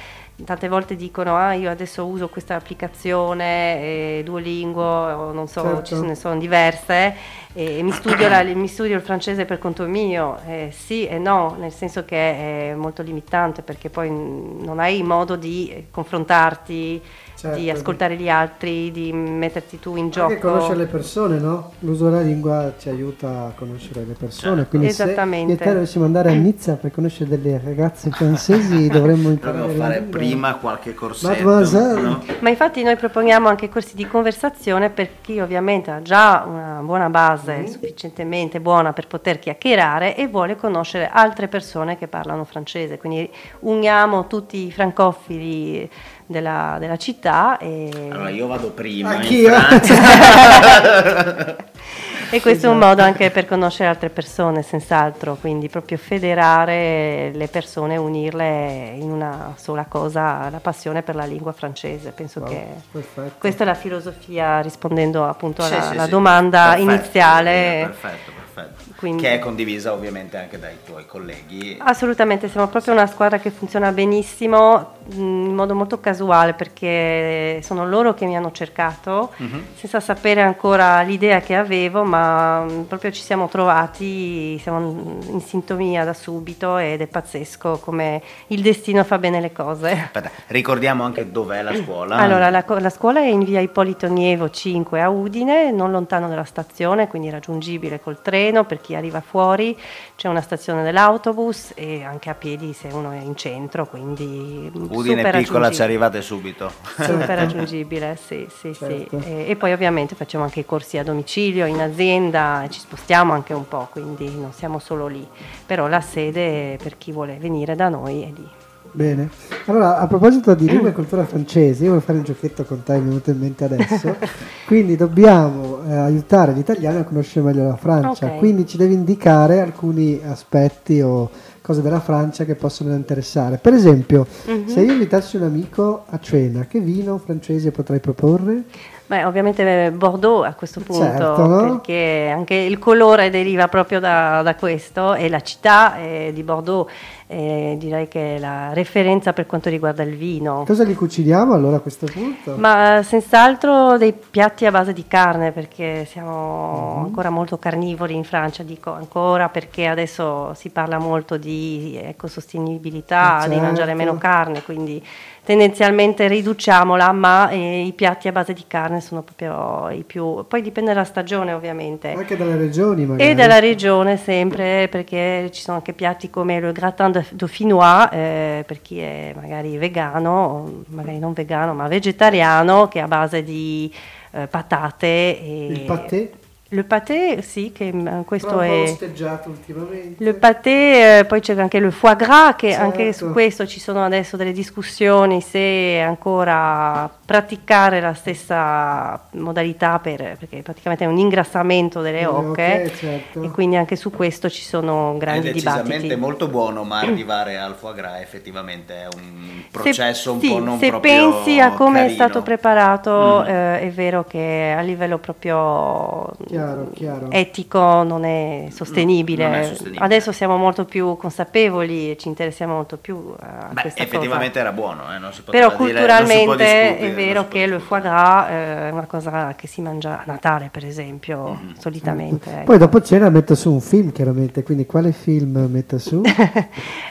[0.44, 3.80] tante volte dicono ah io adesso uso questa applicazione,
[4.18, 5.84] eh, Duolingo, o non so, Certo.
[5.84, 7.14] ci ne sono diverse
[7.52, 11.54] e mi studio, la- mi studio il francese per conto mio, Eh, sì e no,
[11.58, 17.00] nel senso che è molto limitante perché poi non hai modo di eh, confrontarti,
[17.42, 17.58] Certo.
[17.58, 20.28] di ascoltare gli altri, di metterti tu in gioco.
[20.30, 21.72] Anche conoscere le persone, no?
[21.80, 24.54] L'uso della lingua ci aiuta a conoscere le persone.
[24.58, 24.68] Certo.
[24.70, 25.52] Quindi se Esattamente.
[25.52, 29.80] io e te dovessimo andare a Nizza per conoscere delle ragazze francesi, dovremmo imparare Dovevo
[29.80, 32.00] fare prima qualche corsetto, Mademoiselle.
[32.00, 32.22] no?
[32.38, 37.10] Ma infatti noi proponiamo anche corsi di conversazione per chi ovviamente ha già una buona
[37.10, 42.98] base, sufficientemente buona per poter chiacchierare e vuole conoscere altre persone che parlano francese.
[42.98, 43.28] Quindi
[43.60, 45.90] uniamo tutti i francofili
[46.32, 49.52] della, della città e, Allora io vado prima in Anch'io.
[49.54, 51.56] Francia.
[52.30, 55.36] e questo è un modo anche per conoscere altre persone, senz'altro.
[55.40, 61.52] Quindi proprio federare le persone, unirle in una sola cosa, la passione per la lingua
[61.52, 62.10] francese.
[62.12, 63.34] Penso Wow, che perfetto.
[63.38, 66.10] questa è la filosofia rispondendo appunto Sì, alla, sì, alla sì.
[66.10, 67.52] domanda Perfetto, iniziale.
[67.84, 68.81] Perfetto, perfetto.
[69.02, 71.76] Quindi- Che è condivisa ovviamente anche dai tuoi colleghi.
[71.80, 77.84] Assolutamente, siamo proprio una squadra che funziona benissimo mh, in modo molto casuale perché sono
[77.84, 79.64] loro che mi hanno cercato Mhm.
[79.74, 86.04] senza sapere ancora l'idea che avevo, ma mh, proprio ci siamo trovati, siamo in sintonia
[86.04, 89.90] da subito ed è pazzesco come il destino fa bene le cose.
[89.90, 92.16] Aspetta, ricordiamo anche dov'è la scuola.
[92.18, 96.44] Allora, la, la scuola è in via Ippolito Nievo 5 a Udine, non lontano dalla
[96.44, 99.76] stazione, quindi raggiungibile col treno per chi arriva fuori.
[100.16, 105.22] C'è una stazione dell'autobus e anche a piedi se uno è in centro, quindi Udine
[105.22, 106.70] super piccola ci arrivate subito.
[107.00, 109.20] Super raggiungibile, sì, sì, Certo.
[109.20, 109.28] sì.
[109.28, 113.52] E, e poi ovviamente facciamo anche i corsi a domicilio, in azienda, ci spostiamo anche
[113.54, 115.26] un po', quindi non siamo solo lì.
[115.66, 118.48] Però la sede per chi vuole venire da noi è lì.
[118.94, 119.30] Bene.
[119.66, 122.92] Allora, a proposito di lingua e cultura francese, io voglio fare un giochetto con te,
[122.94, 124.14] mi è venuto in mente adesso.
[124.66, 128.26] Quindi dobbiamo eh, aiutare gli italiani a conoscere meglio la Francia.
[128.26, 128.36] Ok.
[128.38, 131.30] Quindi ci devi indicare alcuni aspetti o
[131.62, 133.56] cose della Francia che possono interessare.
[133.56, 134.66] Per esempio, Mhm.
[134.66, 138.64] se io invitassi un amico a cena, che vino francese potrei proporre?
[139.12, 141.56] Beh, ovviamente Bordeaux a questo punto, Certo, no?
[141.82, 146.90] perché anche il colore deriva proprio da, da questo e la città eh, di Bordeaux
[147.26, 150.64] eh, direi che è la referenza per quanto riguarda il vino.
[150.66, 152.54] Cosa gli cuciniamo allora a questo punto?
[152.56, 157.04] Ma eh, senz'altro dei piatti a base di carne perché siamo Mhm.
[157.04, 163.48] ancora molto carnivori in Francia, dico ancora perché adesso si parla molto di ecosostenibilità, Eh,
[163.50, 163.94] di mangiare certo.
[164.04, 165.04] meno carne, quindi
[165.44, 170.44] tendenzialmente riduciamola, ma eh, i piatti a base di carne sono proprio i più...
[170.46, 172.12] Poi dipende dalla stagione ovviamente.
[172.12, 173.30] Anche dalle regioni magari.
[173.30, 178.80] E dalla regione sempre, perché ci sono anche piatti come il gratin dauphinois, eh, per
[178.82, 183.92] chi è magari vegano, magari non vegano, ma vegetariano, che è a base di
[184.32, 185.06] eh, patate.
[185.06, 186.30] E Il pâté?
[186.72, 188.82] Le pâté, sì, che mm, questo Troppo è...
[188.84, 190.24] osteggiato ultimamente.
[190.24, 192.84] Le pâté, eh, poi c'è anche il foie gras, che Certo.
[192.84, 200.36] anche su questo ci sono adesso delle discussioni se ancora praticare la stessa modalità, per-
[200.38, 203.42] perché praticamente è un ingrassamento delle Eh, oche ok, certo.
[203.42, 206.20] e quindi anche su questo ci sono È grandi decisamente dibattiti.
[206.20, 210.58] molto buono, ma arrivare al foie gras effettivamente è un processo se, un sì, po'
[210.58, 212.14] non se proprio pensi a come è carino.
[212.16, 213.10] stato preparato,
[213.42, 213.46] Mm.
[213.48, 217.30] eh, è vero che a livello proprio Chiaro, chiaro.
[217.30, 219.44] etico non è sostenibile.
[219.46, 220.04] non è sostenibile.
[220.04, 224.60] Adesso siamo molto più consapevoli e ci interessiamo molto più a Beh, questa effettivamente cosa.
[224.60, 227.14] era buono, eh, non si poteva Però dire- non si può culturalmente discutere, è non
[227.26, 227.80] vero che il discutere.
[227.86, 231.72] foie gras eh, è una cosa che si mangia a Natale, per esempio, Mm-hmm.
[231.78, 232.50] solitamente.
[232.50, 232.64] ecco.
[232.64, 236.22] Poi dopo cena metto su un film, chiaramente, quindi quale film metto su?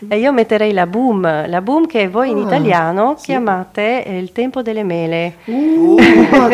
[0.08, 3.26] E io metterei la boom, la boom che voi in Ah, italiano sì.
[3.26, 5.36] chiamate eh, il tempo delle mele.
[5.46, 5.98] Uh,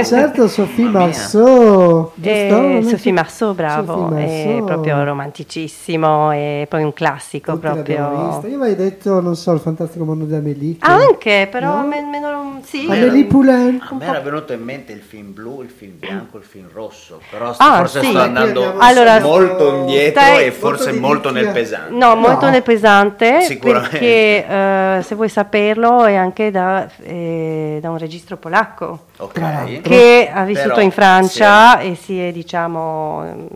[0.04, 0.90] certo, Sophie.
[0.90, 2.12] Marceau.
[2.22, 2.48] Eh?
[2.50, 4.66] Non è Sophie so- Marceau, bravo, Sophie è Marceau.
[4.66, 7.96] proprio romanticissimo e poi un classico Tutti proprio.
[7.96, 10.78] Io avevo detto, non so, il fantastico mondo di Amélie.
[10.78, 11.88] che- Anche, però No?
[11.88, 12.86] me- meno sì.
[12.88, 13.47] Amélie Poulain.
[13.54, 17.22] A me era venuto in mente il film blu, il film bianco, il film rosso,
[17.30, 18.10] però Ah, forse sì.
[18.10, 21.94] sto andando Allora, molto indietro stai- e forse molto molto nel pesante.
[21.94, 22.52] No, molto No.
[22.52, 23.90] nel pesante Sicuramente.
[23.98, 29.34] perché eh, se vuoi saperlo è anche da, eh, da un registro polacco Ok.
[29.34, 29.82] Tra l'altro.
[29.92, 33.48] che ha vissuto Però, in Francia e si è diciamo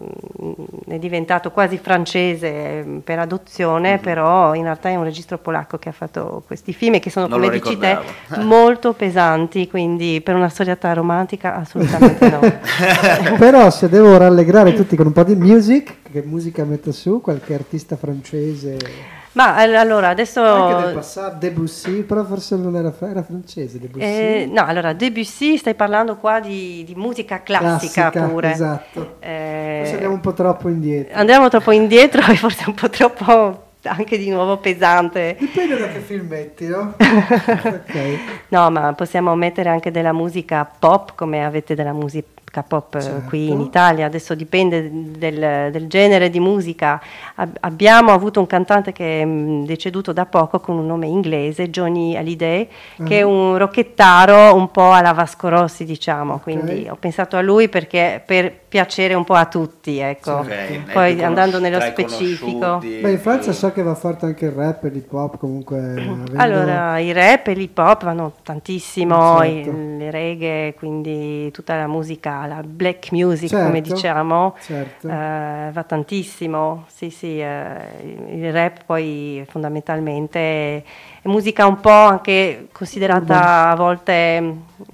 [0.88, 4.00] è diventato quasi francese mm, per adozione, Mhm.
[4.02, 7.28] però in realtà è un registro polacco che ha fatto questi film e che sono
[7.28, 7.98] Non come dici te
[8.40, 12.40] molto pesanti, quindi per una storiata romantica assolutamente no.
[13.38, 17.22] Però se devo rallegrare tutti con un po' di music, che musica metto su?
[17.22, 18.78] Qualche artista francese?
[19.34, 24.04] Ma all- allora adesso Anche del passato, Debussy, però forse non era, era francese Debussy.
[24.06, 28.52] Eh, no, allora Debussy stai parlando qua di, di musica classica, pure.
[28.52, 29.16] Esatto.
[29.20, 31.18] Eh, Forse andiamo un po' troppo indietro.
[31.18, 35.38] andiamo troppo indietro e forse un po' troppo anche di nuovo pesante.
[35.40, 36.94] Dipende da che film metti, no?
[37.00, 38.18] ok.
[38.50, 42.28] No, ma possiamo mettere anche della musica pop come avete della musica
[42.68, 43.30] pop eh, Certo.
[43.30, 47.02] qui in Italia, adesso dipende del, del genere di musica.
[47.36, 51.70] Ab- abbiamo avuto un cantante che è mh, deceduto da poco con un nome inglese,
[51.70, 52.68] Johnny Hallyday,
[53.06, 57.70] che è un rocchettaro un po' alla Vasco Rossi, diciamo, quindi ho pensato a lui
[57.70, 60.44] perché per piacere un po' a tutti, ecco.
[60.44, 62.78] È Poi più andando nello specifico.
[62.82, 65.78] Beh, in Francia so che va forte anche il rap e l'hip hop, comunque.
[65.96, 69.70] avendo- Allora, i rap e l'hip hop vanno tantissimo, Certo.
[69.70, 75.08] i- le reggae, quindi tutta la musica, la black music come Certo, diciamo, certo.
[75.08, 76.86] eh, va tantissimo.
[76.88, 80.84] Sì, sì, eh, il rap poi fondamentalmente è,
[81.22, 84.42] è musica un po' anche considerata a volte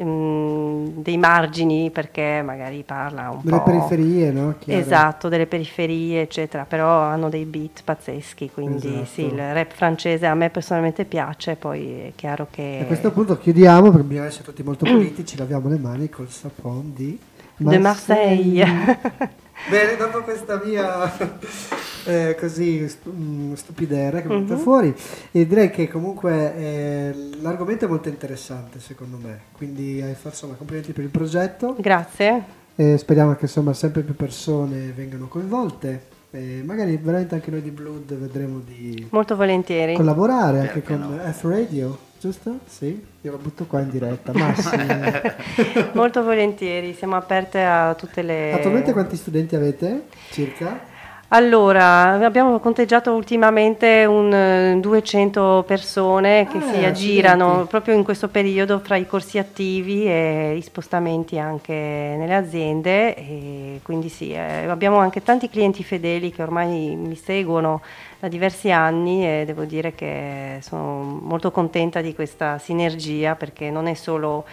[0.02, 3.64] mm, dei margini perché magari parla un Delle po'...
[3.64, 4.56] periferie, no?
[4.60, 4.80] Chiaro.
[4.80, 9.06] Esatto, delle periferie, eccetera, però hanno dei beat pazzeschi, quindi Esatto.
[9.06, 12.80] sì, il rap francese a me personalmente piace, poi è chiaro che...
[12.82, 16.92] A questo punto chiudiamo perché bisogna essere tutti molto politici, laviamo le mani col sapone
[16.94, 17.20] di
[17.58, 18.66] De Marseille.
[19.70, 21.12] Bene, dopo questa mia
[22.06, 24.60] eh, così mm, stupidera che è venuta Mhm.
[24.60, 24.96] fuori,
[25.32, 30.94] e direi che comunque eh, l'argomento è molto interessante secondo me, quindi eh, insomma complimenti
[30.94, 32.44] per il progetto, Grazie.
[32.76, 37.72] e speriamo che insomma sempre più persone vengano coinvolte, e magari veramente anche noi di
[37.72, 39.96] Blood vedremo di Molto volentieri.
[39.96, 41.32] collaborare anche Perché con no?
[41.34, 42.60] F Radio, giusto?
[42.66, 44.84] Sì, io lo butto qua in diretta, Massimo.
[45.94, 48.54] Molto volentieri, siamo aperte a tutte le...
[48.54, 50.06] Attualmente quanti studenti avete?
[50.32, 50.96] Circa?
[51.30, 57.68] Allora, abbiamo conteggiato ultimamente un eh, 200 persone che Ah, si aggirano accidenti.
[57.70, 63.80] proprio in questo periodo fra i corsi attivi e i spostamenti anche nelle aziende e
[63.84, 67.82] quindi sì, eh, abbiamo anche tanti clienti fedeli che ormai mi seguono
[68.20, 73.88] da diversi anni e devo dire che sono molto contenta di questa sinergia perché non
[73.88, 74.46] è solo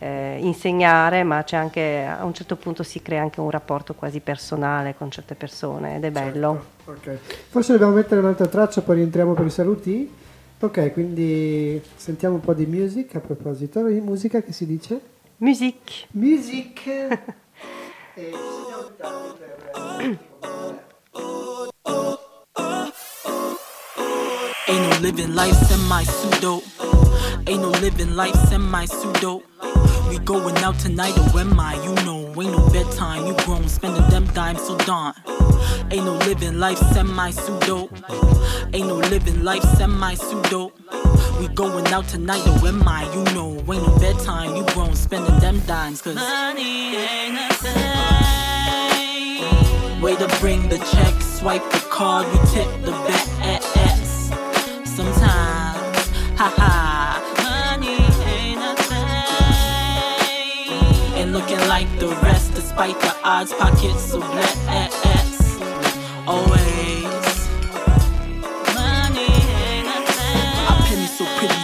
[0.00, 4.20] eh, insegnare, ma c'è anche a un certo punto si crea anche un rapporto quasi
[4.20, 6.64] personale con certe persone ed è bello.
[6.86, 7.18] Ok.
[7.48, 10.10] Forse dobbiamo mettere un'altra traccia, poi rientriamo per i saluti.
[10.62, 13.86] Ok, quindi sentiamo un po' di music a proposito.
[13.86, 15.00] Di musica che si dice?
[15.38, 16.06] Music.
[16.12, 16.86] Music!
[16.86, 17.10] e
[18.14, 20.18] segniamo il tanto per-
[24.66, 26.62] Ain't no living life semi pseudo.
[27.46, 29.42] Ain't no living life semi pseudo.
[30.08, 31.74] We going out tonight, or am I?
[31.84, 33.26] You know, ain't no bedtime.
[33.26, 35.14] You grown, spending them dimes so darn.
[35.90, 37.88] Ain't no living life semi pseudo.
[38.72, 40.72] Ain't no living life semi pseudo.
[41.38, 43.04] We going out tonight, or am I?
[43.14, 44.54] You know, ain't no bedtime.
[44.56, 48.10] You grown, spending them dimes, cause money ain't a thing.
[50.02, 53.62] Way to bring the check, swipe the card, we tip the bet.
[54.86, 56.79] Sometimes, haha,
[61.68, 65.58] Like the rest, despite the odds, pockets of net ass.
[66.26, 67.19] Always.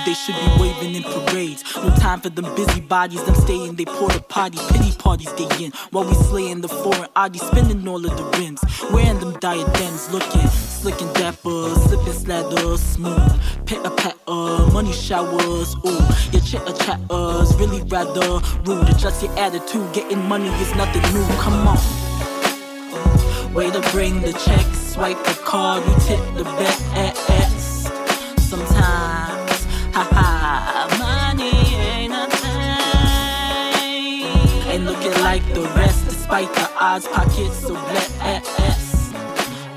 [0.07, 1.65] They should be waving in parades.
[1.77, 5.73] No time for them busybodies, them staying, they porta potty, pity parties they in.
[5.91, 8.63] While we slaying the foreign oddies, spending all of the rims.
[8.93, 13.67] Wearing them diadems, looking slick and dapper, slipping slather, smooth.
[13.67, 16.07] Pitter patter, money showers, ooh.
[16.31, 18.89] Your chitter chatters, really rather rude.
[18.89, 21.79] Adjust your attitude, getting money is nothing new, come on.
[23.53, 26.77] Way to bring the check, swipe the card, we tip the bet.
[26.87, 27.36] Sometimes, haha,
[30.99, 33.81] money ain't a thing.
[34.69, 38.13] Ain't looking like the rest, despite the odds, pockets so blessed.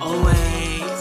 [0.02, 1.00] Always,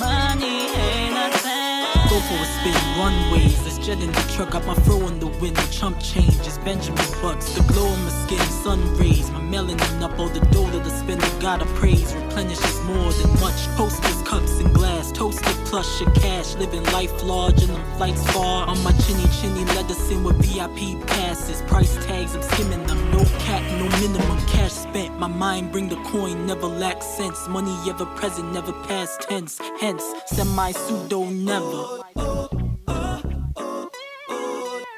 [0.00, 2.08] money ain't a thing.
[2.08, 3.60] Go for a spin, runways.
[3.64, 5.56] Let's in the truck, got my fro in the wind.
[5.56, 7.54] The chump changes, Benjamin Bucks.
[7.54, 9.30] The glow on my skin, sun rays.
[9.30, 11.26] My melanin up, all the dough to the spender.
[11.40, 13.66] Gotta praise, replenishes more than much.
[13.76, 15.10] Posters, cups, and glass.
[15.12, 16.54] Toasted plush and cash.
[16.56, 18.66] Living life large and them flights far.
[18.68, 19.64] On my chinny chinny,
[20.10, 21.62] in with VIP passes.
[21.62, 23.10] Price tags, I'm skimming them.
[23.10, 25.18] No cap, no minimum cash spent.
[25.18, 27.48] My mind bring the coin, never lack sense.
[27.48, 29.58] Money ever present, never past tense.
[29.80, 32.07] Hence, semi pseudo never.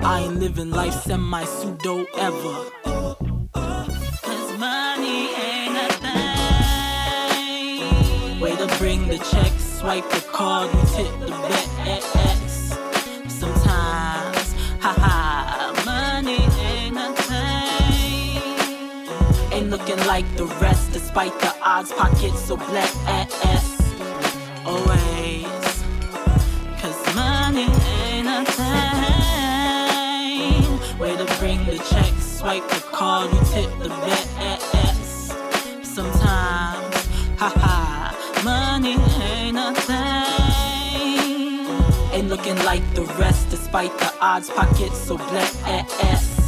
[0.03, 2.70] I ain't living life semi pseudo ever.
[3.53, 5.88] Cause money ain't a
[8.32, 8.40] thing.
[8.40, 11.68] Way to bring the check, swipe the card, we tip the bet.
[13.28, 18.42] Sometimes, haha, money ain't a thing.
[19.53, 23.70] Ain't looking like the rest, despite the odds, pockets so blessed.
[32.41, 34.61] Swipe the card, we tip the bet.
[35.84, 36.97] Sometimes,
[37.38, 39.84] haha, money ain't nothing.
[39.84, 41.11] thing.
[42.14, 45.18] Ain't looking like the rest, despite the odds, pockets so.
[45.18, 46.39] Always.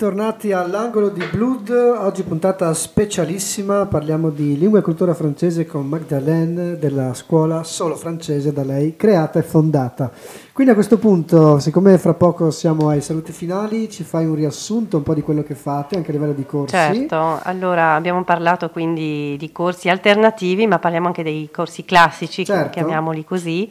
[0.00, 6.78] Bentornati all'angolo di Blood, oggi puntata specialissima, parliamo di lingua e cultura francese con Magdalene
[6.78, 10.10] della scuola solo francese da lei creata e fondata.
[10.54, 14.96] Quindi a questo punto, siccome fra poco siamo ai saluti finali, ci fai un riassunto
[14.96, 16.74] un po' di quello che fate anche a livello di corsi.
[16.74, 22.70] Certo, allora abbiamo parlato quindi di corsi alternativi, ma parliamo anche dei corsi classici, Certo.
[22.70, 23.70] chiamiamoli così,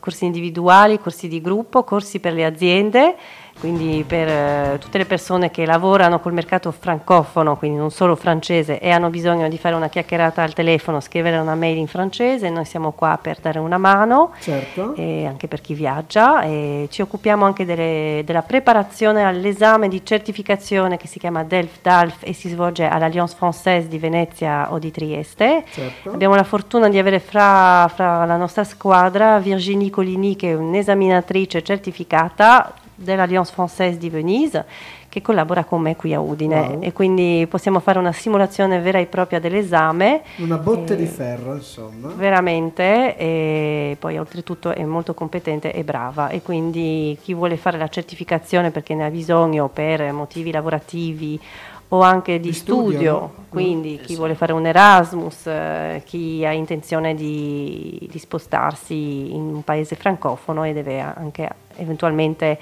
[0.00, 3.14] corsi individuali, corsi di gruppo, corsi per le aziende,
[3.58, 8.78] quindi per eh, tutte le persone che lavorano col mercato francofono, quindi non solo francese,
[8.78, 12.64] e hanno bisogno di fare una chiacchierata al telefono, scrivere una mail in francese, noi
[12.64, 14.94] siamo qua per dare una mano Certo.
[14.94, 20.96] e anche per chi viaggia e ci occupiamo anche delle- della preparazione all'esame di certificazione
[20.96, 25.64] che si chiama DELF DALF e si svolge all'Alliance Française di Venezia o di Trieste.
[25.70, 26.10] Certo.
[26.10, 31.62] Abbiamo la fortuna di avere fra, fra la nostra squadra Virginie Coligny che è un'esaminatrice
[31.62, 34.64] certificata dell'Alliance Française di Venise
[35.08, 36.82] che collabora con me qui a Udine Wow.
[36.82, 41.54] e quindi possiamo fare una simulazione vera e propria dell'esame Una botte Eh, di ferro,
[41.54, 42.08] insomma.
[42.14, 47.88] veramente e poi oltretutto è molto competente e brava e quindi chi vuole fare la
[47.88, 51.40] certificazione perché ne ha bisogno per motivi lavorativi
[51.88, 53.32] o anche di, Di studio, studio, no?
[53.48, 59.62] quindi chi vuole fare un Erasmus, eh, chi ha intenzione di, di spostarsi in un
[59.62, 62.58] paese francofono e deve anche eventualmente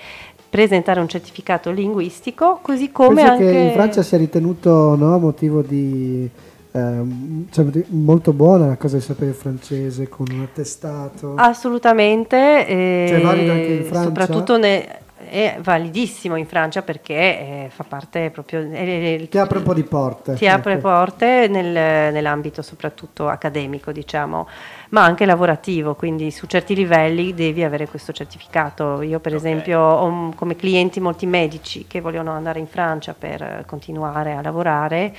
[0.51, 5.63] presentare un certificato linguistico, così come Penso anche che in Francia sia ritenuto no, motivo
[5.63, 6.31] di...
[6.71, 11.35] cioè, molto buona la cosa di sapere il francese con un attestato.
[11.37, 14.05] Assolutamente, eh, Cioè, valido anche in Francia?
[14.05, 14.99] soprattutto ne-
[15.29, 19.83] è validissimo in Francia perché eh, fa parte proprio eh, Ti apre un po' di
[19.85, 20.35] porte.
[20.35, 20.83] ti apre ecco.
[20.83, 24.47] porte nel- nell'ambito soprattutto accademico, diciamo,
[24.91, 29.03] ma anche lavorativo, quindi su certi livelli devi avere questo certificato.
[29.03, 34.35] Io per esempio ho come clienti molti medici che vogliono andare in Francia per continuare
[34.35, 35.15] a lavorare.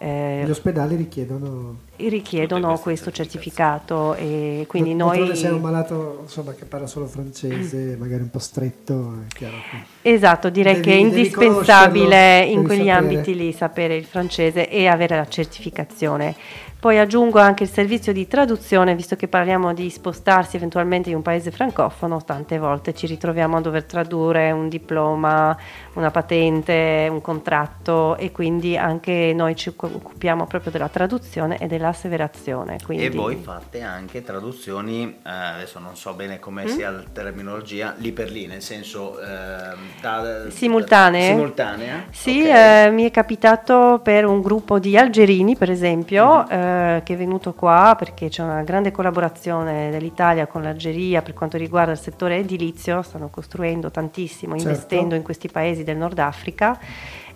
[0.00, 1.78] Eh, Gli ospedali richiedono...
[1.96, 5.36] richiedono questo certificato e quindi D'altronde noi...
[5.36, 9.56] se è un malato insomma, che parla solo francese, magari un po' stretto, è chiaro
[9.68, 10.10] che...
[10.14, 12.96] Esatto, direi Devi- che è indispensabile in quegli sapere.
[12.96, 16.36] ambiti lì sapere il francese e avere la certificazione.
[16.80, 21.22] Poi aggiungo anche il servizio di traduzione, visto che parliamo di spostarsi eventualmente in un
[21.22, 25.56] paese francofono, tante volte ci ritroviamo a dover tradurre un diploma,
[25.94, 32.78] una patente, un contratto e quindi anche noi ci occupiamo proprio della traduzione e dell'asseverazione.
[32.84, 33.06] Quindi...
[33.06, 36.66] E voi fate anche traduzioni, eh, adesso non so bene come Mm?
[36.68, 39.18] sia la terminologia, lì per lì, nel senso...
[39.20, 41.30] ehm, da- Simultanee?
[41.30, 42.04] Simultanea?
[42.10, 42.54] Sì, Ok.
[42.56, 46.66] eh, mi è capitato per un gruppo di algerini, per esempio, Mhm.
[46.68, 51.56] Eh, che è venuto qua perché c'è una grande collaborazione dell'Italia con l'Algeria per quanto
[51.56, 54.68] riguarda il settore edilizio, stanno costruendo tantissimo, Certo.
[54.68, 56.78] investendo in questi paesi del Nord Africa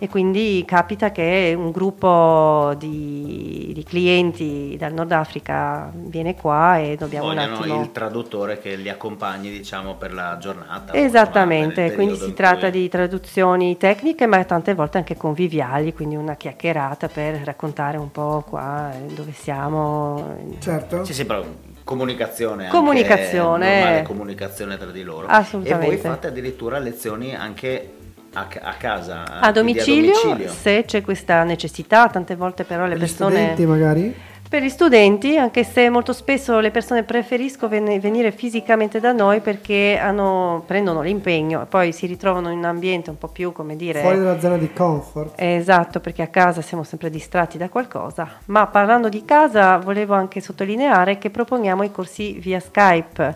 [0.03, 6.97] e quindi capita che un gruppo di, di clienti dal Nord Africa viene qua e
[6.97, 7.81] dobbiamo un Vogliono attimo...
[7.83, 10.91] il traduttore che li accompagni, diciamo, per la giornata.
[10.93, 16.17] Esattamente, insomma, quindi si tratta cui- di traduzioni tecniche ma tante volte anche conviviali, quindi
[16.17, 20.35] una chiacchierata per raccontare un po' qua eh, dove siamo.
[20.59, 21.05] Certo.
[21.05, 21.45] Sì, sì, però
[21.85, 22.63] comunicazione.
[22.65, 23.79] anche Comunicazione.
[23.79, 25.27] normale comunicazione tra di loro.
[25.27, 25.85] Assolutamente.
[25.85, 28.01] E voi fate addirittura lezioni anche
[28.33, 29.39] a, a casa.
[29.39, 30.51] A domicilio, domicilio.
[30.51, 33.55] se c'è questa necessità, tante volte però le Per persone...
[33.65, 34.15] magari?
[34.53, 39.39] Per gli studenti, anche se molto spesso le persone preferiscono ven- venire fisicamente da noi
[39.39, 43.75] perché hanno- prendono l'impegno e poi si ritrovano in un ambiente un po' più, come
[43.75, 44.01] dire...
[44.01, 45.33] Fuori dalla zona di comfort.
[45.37, 48.29] Esatto, perché a casa siamo sempre distratti da qualcosa.
[48.45, 53.35] Ma parlando di casa, volevo anche sottolineare che proponiamo i corsi via Skype,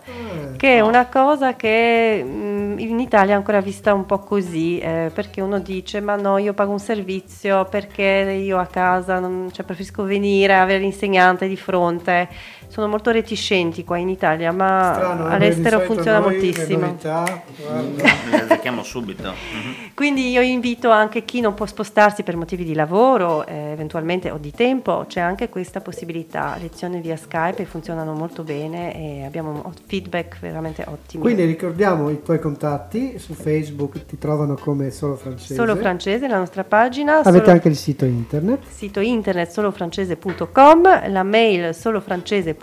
[0.55, 5.09] che è una cosa che mh, in Italia è ancora vista un po' così, eh,
[5.11, 9.65] perché uno dice: Ma no, io pago un servizio perché io a casa non, cioè,
[9.65, 12.27] preferisco venire, avere l'insegnante di fronte.
[12.69, 16.79] Sono molto reticenti qua in Italia, ma Strano, eh, all'estero funziona noi, le moltissimo.
[16.85, 18.05] novità, guarda.
[18.47, 19.29] Le subito.
[19.29, 19.91] Mhm.
[19.93, 24.37] Quindi io invito anche chi non può spostarsi per motivi di lavoro, eh, eventualmente o
[24.37, 26.55] di tempo, c'è anche questa possibilità.
[26.59, 31.23] Lezioni via Skype funzionano molto bene e abbiamo un feedback veramente ottimi.
[31.23, 35.55] Quindi ricordiamo i tuoi contatti, su Facebook ti trovano come Solo Francese.
[35.55, 38.59] Solo francese, la nostra pagina, Avete solo- anche il sito internet.
[38.69, 42.56] sito internet solofrancese.com, la mail solofrancese.udine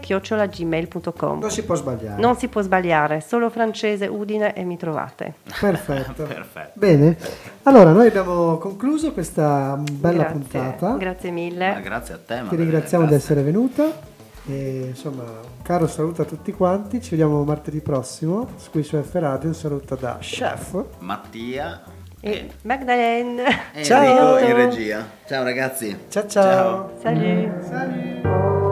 [0.00, 1.38] chiocciolagmail.com.
[1.40, 2.20] Non si può sbagliare.
[2.20, 5.34] Non si può sbagliare, solo francese udine e mi trovate.
[5.60, 6.24] Perfetto.
[6.24, 6.72] Perfetto.
[6.74, 7.16] Bene,
[7.64, 10.96] allora noi abbiamo concluso questa bella Grazie, puntata.
[10.96, 11.80] Grazie Ma mille.
[11.82, 12.42] grazie a te.
[12.48, 14.10] Ti ringraziamo di essere venuta.
[14.44, 17.00] E, insomma, un caro saluto a tutti quanti.
[17.00, 19.48] Ci vediamo martedì prossimo qui su F Radio.
[19.48, 20.84] Un saluto da Chef.
[20.98, 21.80] Mattia
[22.20, 23.44] E e Magdalene.
[23.72, 24.36] e Ciao.
[24.38, 25.08] Enrico in regia.
[25.26, 25.96] Ciao ragazzi.
[26.08, 26.90] Ciao ciao.
[27.00, 27.20] Salut.
[27.22, 28.71] Things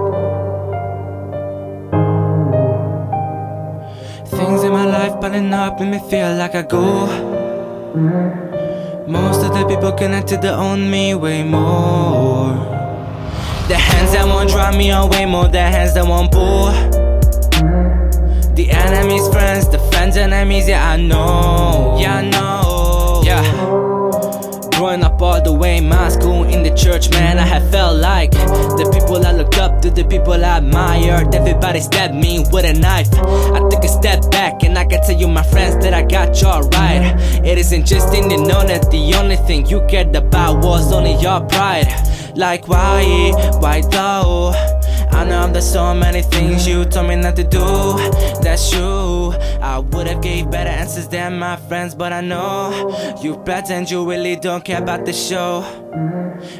[5.24, 7.06] in piling up make me feel like I go.
[9.06, 12.54] Most of the people connected to own me way more.
[13.68, 16.72] The hands that won't drive me on way more than hands that won't pull.
[18.54, 23.42] The enemy's friends, the friends enemies, yeah I know, yeah I know, yeah.
[24.76, 28.00] Growing up all the way in my school in the church, man, I have felt
[28.00, 31.34] like the people I looked up to, the people I admired.
[31.34, 33.12] Everybody stabbed me with a knife.
[33.14, 36.40] I took a step back and I can tell you, my friends, that I got
[36.40, 37.14] y'all right.
[37.44, 41.14] It isn't just in the know that the only thing you cared about was only
[41.16, 41.88] your pride.
[42.36, 44.79] Like, why, why though?
[45.12, 47.60] I know there's so many things you told me not to do.
[48.42, 49.32] That's true.
[49.60, 54.08] I would have gave better answers than my friends, but I know you pretend you
[54.08, 55.64] really don't care about the show.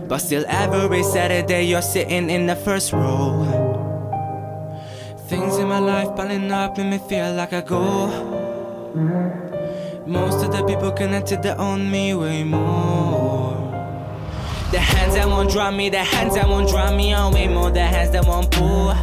[0.09, 3.46] But still, every Saturday you're sitting in the first row.
[5.28, 8.09] Things in my life piling up make me feel like I go.
[10.07, 13.39] Most of the people connected to own me way more.
[14.70, 17.72] The hands that won't draw me, the hands that won't draw me on way more,
[17.72, 18.94] the hands that won't pull.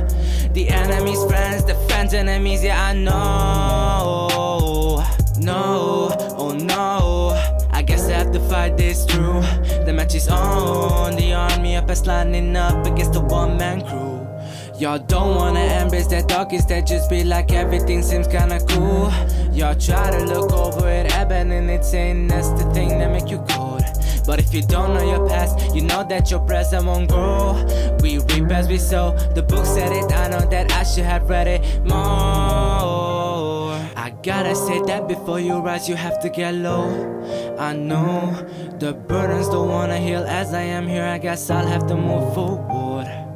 [0.54, 4.38] The enemy's friends, the friends' enemies, yeah, I know.
[5.40, 7.68] No, oh no.
[7.72, 9.42] I guess I have to fight this through.
[9.86, 14.26] The match is on, the army up is lining up against the one man crew.
[14.80, 19.12] Y'all don't wanna embrace that dark, instead just be like everything seems kinda cool.
[19.52, 23.44] Y'all try to look over it, abandoning it's saying that's the thing that make you
[23.50, 23.67] cold.
[24.28, 27.66] But if you don't know your past, you know that your present won't grow.
[28.02, 29.16] We reap as we sow.
[29.34, 31.98] The book said it, I know that I should have read it more.
[33.96, 36.90] I gotta say that before you rise, you have to get low.
[37.58, 38.36] I know
[38.80, 41.06] the burdens don't wanna heal as I am here.
[41.06, 43.27] I guess I'll have to move forward.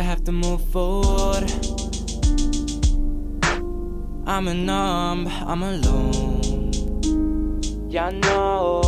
[0.00, 1.44] I have to move forward.
[4.26, 6.72] I'm a numb, I'm alone.
[7.90, 8.80] Yeah, I know.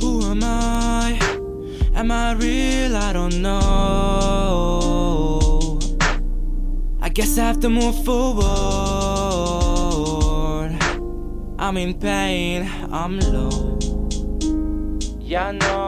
[0.00, 1.16] Who am I?
[1.94, 2.96] Am I real?
[2.96, 3.60] I don't know.
[7.00, 8.48] I guess I have to move forward.
[11.56, 13.78] I'm in pain, I'm low.
[15.20, 15.87] Yeah, I know.